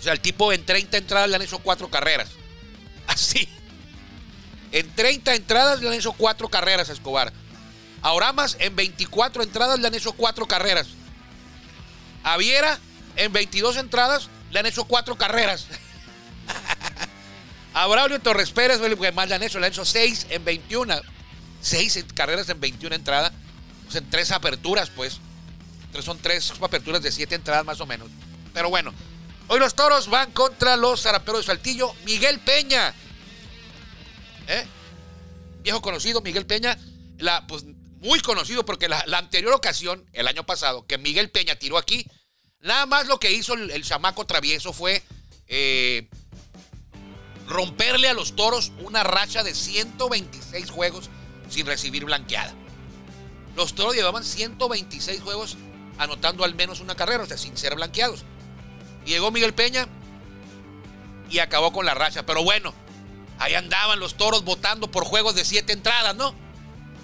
O 0.02 0.04
sea, 0.04 0.14
el 0.14 0.20
tipo 0.20 0.52
en 0.52 0.66
30 0.66 0.96
entradas 0.96 1.30
le 1.30 1.36
han 1.36 1.42
hecho 1.42 1.60
cuatro 1.60 1.88
carreras. 1.88 2.30
Así. 3.06 3.48
En 4.72 4.92
30 4.92 5.36
entradas 5.36 5.80
le 5.80 5.86
han 5.86 5.94
hecho 5.94 6.12
cuatro 6.12 6.48
carreras 6.48 6.90
a 6.90 6.92
Escobar. 6.92 7.32
A 8.00 8.10
Oramas 8.10 8.56
en 8.58 8.74
24 8.74 9.44
entradas 9.44 9.78
le 9.78 9.86
han 9.86 9.94
hecho 9.94 10.10
cuatro 10.10 10.48
carreras. 10.48 10.88
A 12.24 12.36
Viera 12.36 12.80
en 13.14 13.32
22 13.32 13.76
entradas 13.76 14.28
le 14.50 14.58
han 14.58 14.66
hecho 14.66 14.86
cuatro 14.86 15.16
carreras. 15.16 15.68
A 17.74 17.86
Braulio 17.86 18.18
Torres 18.18 18.50
Pérez, 18.50 18.80
más 19.14 19.28
le 19.28 19.36
han 19.36 19.42
hecho, 19.44 19.60
le 19.60 19.66
han 19.66 19.72
hecho 19.72 19.84
seis 19.84 20.26
en 20.30 20.44
21. 20.44 21.00
Seis 21.60 22.04
carreras 22.12 22.48
en 22.48 22.58
21 22.58 22.96
entradas. 22.96 23.30
Pues 23.84 23.94
en 23.94 24.10
tres 24.10 24.32
aperturas, 24.32 24.90
pues. 24.90 25.20
Son 26.00 26.18
tres 26.18 26.52
aperturas 26.60 27.02
de 27.02 27.12
siete 27.12 27.36
entradas 27.36 27.64
más 27.64 27.80
o 27.80 27.86
menos. 27.86 28.08
Pero 28.52 28.68
bueno, 28.68 28.92
hoy 29.52 29.60
los 29.60 29.74
toros 29.74 30.08
van 30.08 30.32
contra 30.32 30.78
los 30.78 31.02
zaraperos 31.02 31.42
de 31.42 31.46
Saltillo. 31.52 31.92
Miguel 32.06 32.40
Peña. 32.40 32.94
¿Eh? 34.48 34.66
Viejo 35.62 35.82
conocido, 35.82 36.22
Miguel 36.22 36.46
Peña. 36.46 36.78
Pues 37.46 37.64
muy 38.00 38.20
conocido 38.20 38.64
porque 38.64 38.88
la, 38.88 39.04
anterior 39.12 39.52
ocasión, 39.52 40.08
el 40.14 40.26
año 40.26 40.46
pasado, 40.46 40.86
que 40.86 40.96
Miguel 40.96 41.30
Peña 41.30 41.56
tiró 41.56 41.76
aquí, 41.76 42.06
nada 42.60 42.86
más 42.86 43.06
lo 43.06 43.20
que 43.20 43.30
hizo 43.30 43.52
el, 43.52 43.84
chamaco 43.84 44.24
travieso 44.24 44.72
fue 44.72 45.02
eh, 45.48 46.08
romperle 47.46 48.08
a 48.08 48.14
los 48.14 48.34
toros 48.34 48.72
una 48.80 49.04
racha 49.04 49.44
de 49.44 49.54
126 49.54 50.70
juegos 50.70 51.10
sin 51.50 51.66
recibir 51.66 52.06
blanqueada. 52.06 52.54
Los 53.54 53.74
toros 53.74 53.94
llevaban 53.94 54.24
126 54.24 55.20
juegos 55.20 55.58
anotando 55.98 56.42
al 56.42 56.54
menos 56.54 56.80
una 56.80 56.94
carrera, 56.94 57.24
o 57.24 57.26
sea, 57.26 57.36
sin 57.36 57.58
ser 57.58 57.74
blanqueados. 57.74 58.24
Llegó 59.04 59.30
Miguel 59.30 59.54
Peña 59.54 59.88
y 61.30 61.38
acabó 61.38 61.72
con 61.72 61.86
la 61.86 61.94
racha. 61.94 62.24
Pero 62.24 62.44
bueno, 62.44 62.74
ahí 63.38 63.54
andaban 63.54 63.98
los 63.98 64.16
toros 64.16 64.44
votando 64.44 64.90
por 64.90 65.04
juegos 65.04 65.34
de 65.34 65.44
siete 65.44 65.72
entradas, 65.72 66.14
¿no? 66.14 66.34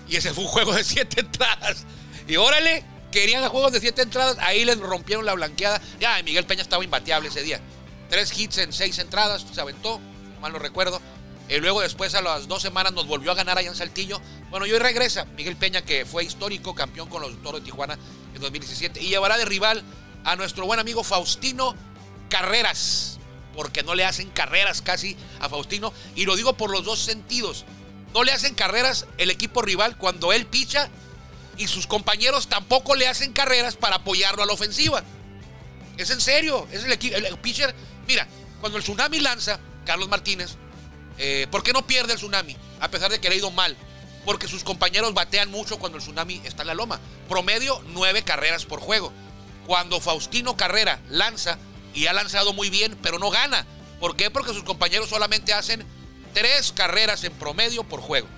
Y 0.08 0.16
ese 0.16 0.32
fue 0.32 0.44
un 0.44 0.50
juego 0.50 0.72
de 0.72 0.84
siete 0.84 1.20
entradas. 1.22 1.84
Y 2.26 2.36
órale, 2.36 2.84
querían 3.10 3.42
a 3.44 3.48
juegos 3.48 3.72
de 3.72 3.80
siete 3.80 4.02
entradas, 4.02 4.36
ahí 4.40 4.64
les 4.64 4.78
rompieron 4.78 5.24
la 5.24 5.34
blanqueada. 5.34 5.80
Ya, 5.98 6.22
Miguel 6.22 6.46
Peña 6.46 6.62
estaba 6.62 6.84
imbateable 6.84 7.28
ese 7.28 7.42
día. 7.42 7.60
Tres 8.08 8.38
hits 8.38 8.58
en 8.58 8.72
seis 8.72 8.98
entradas, 8.98 9.44
se 9.52 9.60
aventó, 9.60 10.00
mal 10.40 10.52
no 10.52 10.58
recuerdo. 10.58 11.00
Y 11.48 11.56
luego 11.58 11.80
después 11.80 12.14
a 12.14 12.20
las 12.20 12.46
dos 12.46 12.60
semanas 12.60 12.92
nos 12.92 13.06
volvió 13.06 13.32
a 13.32 13.34
ganar 13.34 13.56
allá 13.56 13.68
en 13.68 13.74
Saltillo. 13.74 14.20
Bueno, 14.50 14.66
y 14.66 14.72
hoy 14.72 14.78
regresa 14.78 15.24
Miguel 15.36 15.56
Peña, 15.56 15.82
que 15.82 16.04
fue 16.04 16.24
histórico 16.24 16.74
campeón 16.74 17.08
con 17.08 17.22
los 17.22 17.42
Toros 17.42 17.60
de 17.60 17.64
Tijuana 17.64 17.98
en 18.34 18.40
2017. 18.40 19.02
Y 19.02 19.08
llevará 19.08 19.38
de 19.38 19.46
rival 19.46 19.82
a 20.24 20.36
nuestro 20.36 20.66
buen 20.66 20.78
amigo 20.78 21.02
Faustino 21.02 21.74
Carreras. 22.28 23.18
Porque 23.54 23.82
no 23.82 23.94
le 23.94 24.04
hacen 24.04 24.30
carreras 24.30 24.82
casi 24.82 25.16
a 25.40 25.48
Faustino. 25.48 25.92
Y 26.14 26.24
lo 26.24 26.36
digo 26.36 26.54
por 26.56 26.70
los 26.70 26.84
dos 26.84 27.00
sentidos. 27.00 27.64
No 28.14 28.24
le 28.24 28.32
hacen 28.32 28.54
carreras 28.54 29.06
el 29.18 29.30
equipo 29.30 29.62
rival 29.62 29.96
cuando 29.96 30.32
él 30.32 30.46
picha. 30.46 30.88
Y 31.56 31.66
sus 31.66 31.86
compañeros 31.86 32.48
tampoco 32.48 32.94
le 32.94 33.08
hacen 33.08 33.32
carreras 33.32 33.76
para 33.76 33.96
apoyarlo 33.96 34.42
a 34.42 34.46
la 34.46 34.52
ofensiva. 34.52 35.02
Es 35.96 36.10
en 36.10 36.20
serio. 36.20 36.68
Es 36.70 36.84
el, 36.84 36.92
el 36.92 37.38
pitcher. 37.38 37.74
Mira, 38.06 38.28
cuando 38.60 38.78
el 38.78 38.84
Tsunami 38.84 39.18
lanza, 39.18 39.58
Carlos 39.84 40.08
Martínez 40.08 40.56
eh, 41.18 41.48
¿Por 41.50 41.62
qué 41.62 41.72
no 41.72 41.86
pierde 41.86 42.12
el 42.12 42.18
tsunami? 42.18 42.56
A 42.80 42.90
pesar 42.90 43.10
de 43.10 43.20
que 43.20 43.28
le 43.28 43.34
ha 43.34 43.38
ido 43.38 43.50
mal. 43.50 43.76
Porque 44.24 44.48
sus 44.48 44.62
compañeros 44.62 45.14
batean 45.14 45.50
mucho 45.50 45.78
cuando 45.78 45.98
el 45.98 46.04
tsunami 46.04 46.40
está 46.44 46.62
en 46.62 46.68
la 46.68 46.74
loma. 46.74 47.00
Promedio, 47.28 47.82
nueve 47.88 48.22
carreras 48.22 48.64
por 48.64 48.80
juego. 48.80 49.12
Cuando 49.66 50.00
Faustino 50.00 50.56
Carrera 50.56 51.00
lanza, 51.08 51.58
y 51.98 52.06
ha 52.06 52.12
lanzado 52.12 52.52
muy 52.52 52.70
bien, 52.70 52.96
pero 53.02 53.18
no 53.18 53.28
gana. 53.28 53.66
¿Por 53.98 54.14
qué? 54.14 54.30
Porque 54.30 54.54
sus 54.54 54.62
compañeros 54.62 55.08
solamente 55.08 55.52
hacen 55.52 55.84
tres 56.32 56.70
carreras 56.70 57.24
en 57.24 57.32
promedio 57.32 57.82
por 57.82 58.00
juego. 58.00 58.28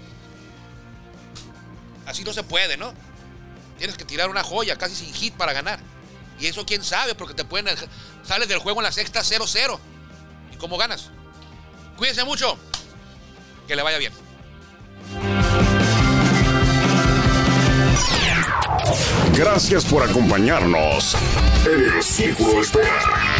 Así 2.07 2.25
no 2.25 2.33
se 2.33 2.43
puede, 2.43 2.79
¿no? 2.79 2.95
Tienes 3.77 3.99
que 3.99 4.07
tirar 4.07 4.31
una 4.31 4.43
joya 4.43 4.77
casi 4.77 4.95
sin 4.95 5.13
hit 5.13 5.35
para 5.35 5.53
ganar. 5.53 5.79
Y 6.39 6.47
eso 6.47 6.65
quién 6.65 6.83
sabe, 6.83 7.15
porque 7.15 7.35
te 7.35 7.45
pueden. 7.45 7.77
Sales 8.27 8.49
del 8.49 8.61
juego 8.61 8.81
en 8.81 8.85
la 8.85 8.93
sexta 8.93 9.21
0-0. 9.21 9.79
¿Y 10.55 10.57
cómo 10.57 10.79
ganas? 10.79 11.11
Cuídense 11.99 12.25
mucho. 12.25 12.57
Que 13.69 13.77
le 13.77 13.83
vaya 13.83 13.99
bien. 13.99 14.15
Gracias 19.35 19.85
por 19.85 20.03
acompañarnos 20.03 21.15
en 21.67 21.97
el 21.97 22.03
Círculo 22.03 22.63
Espera. 22.63 23.40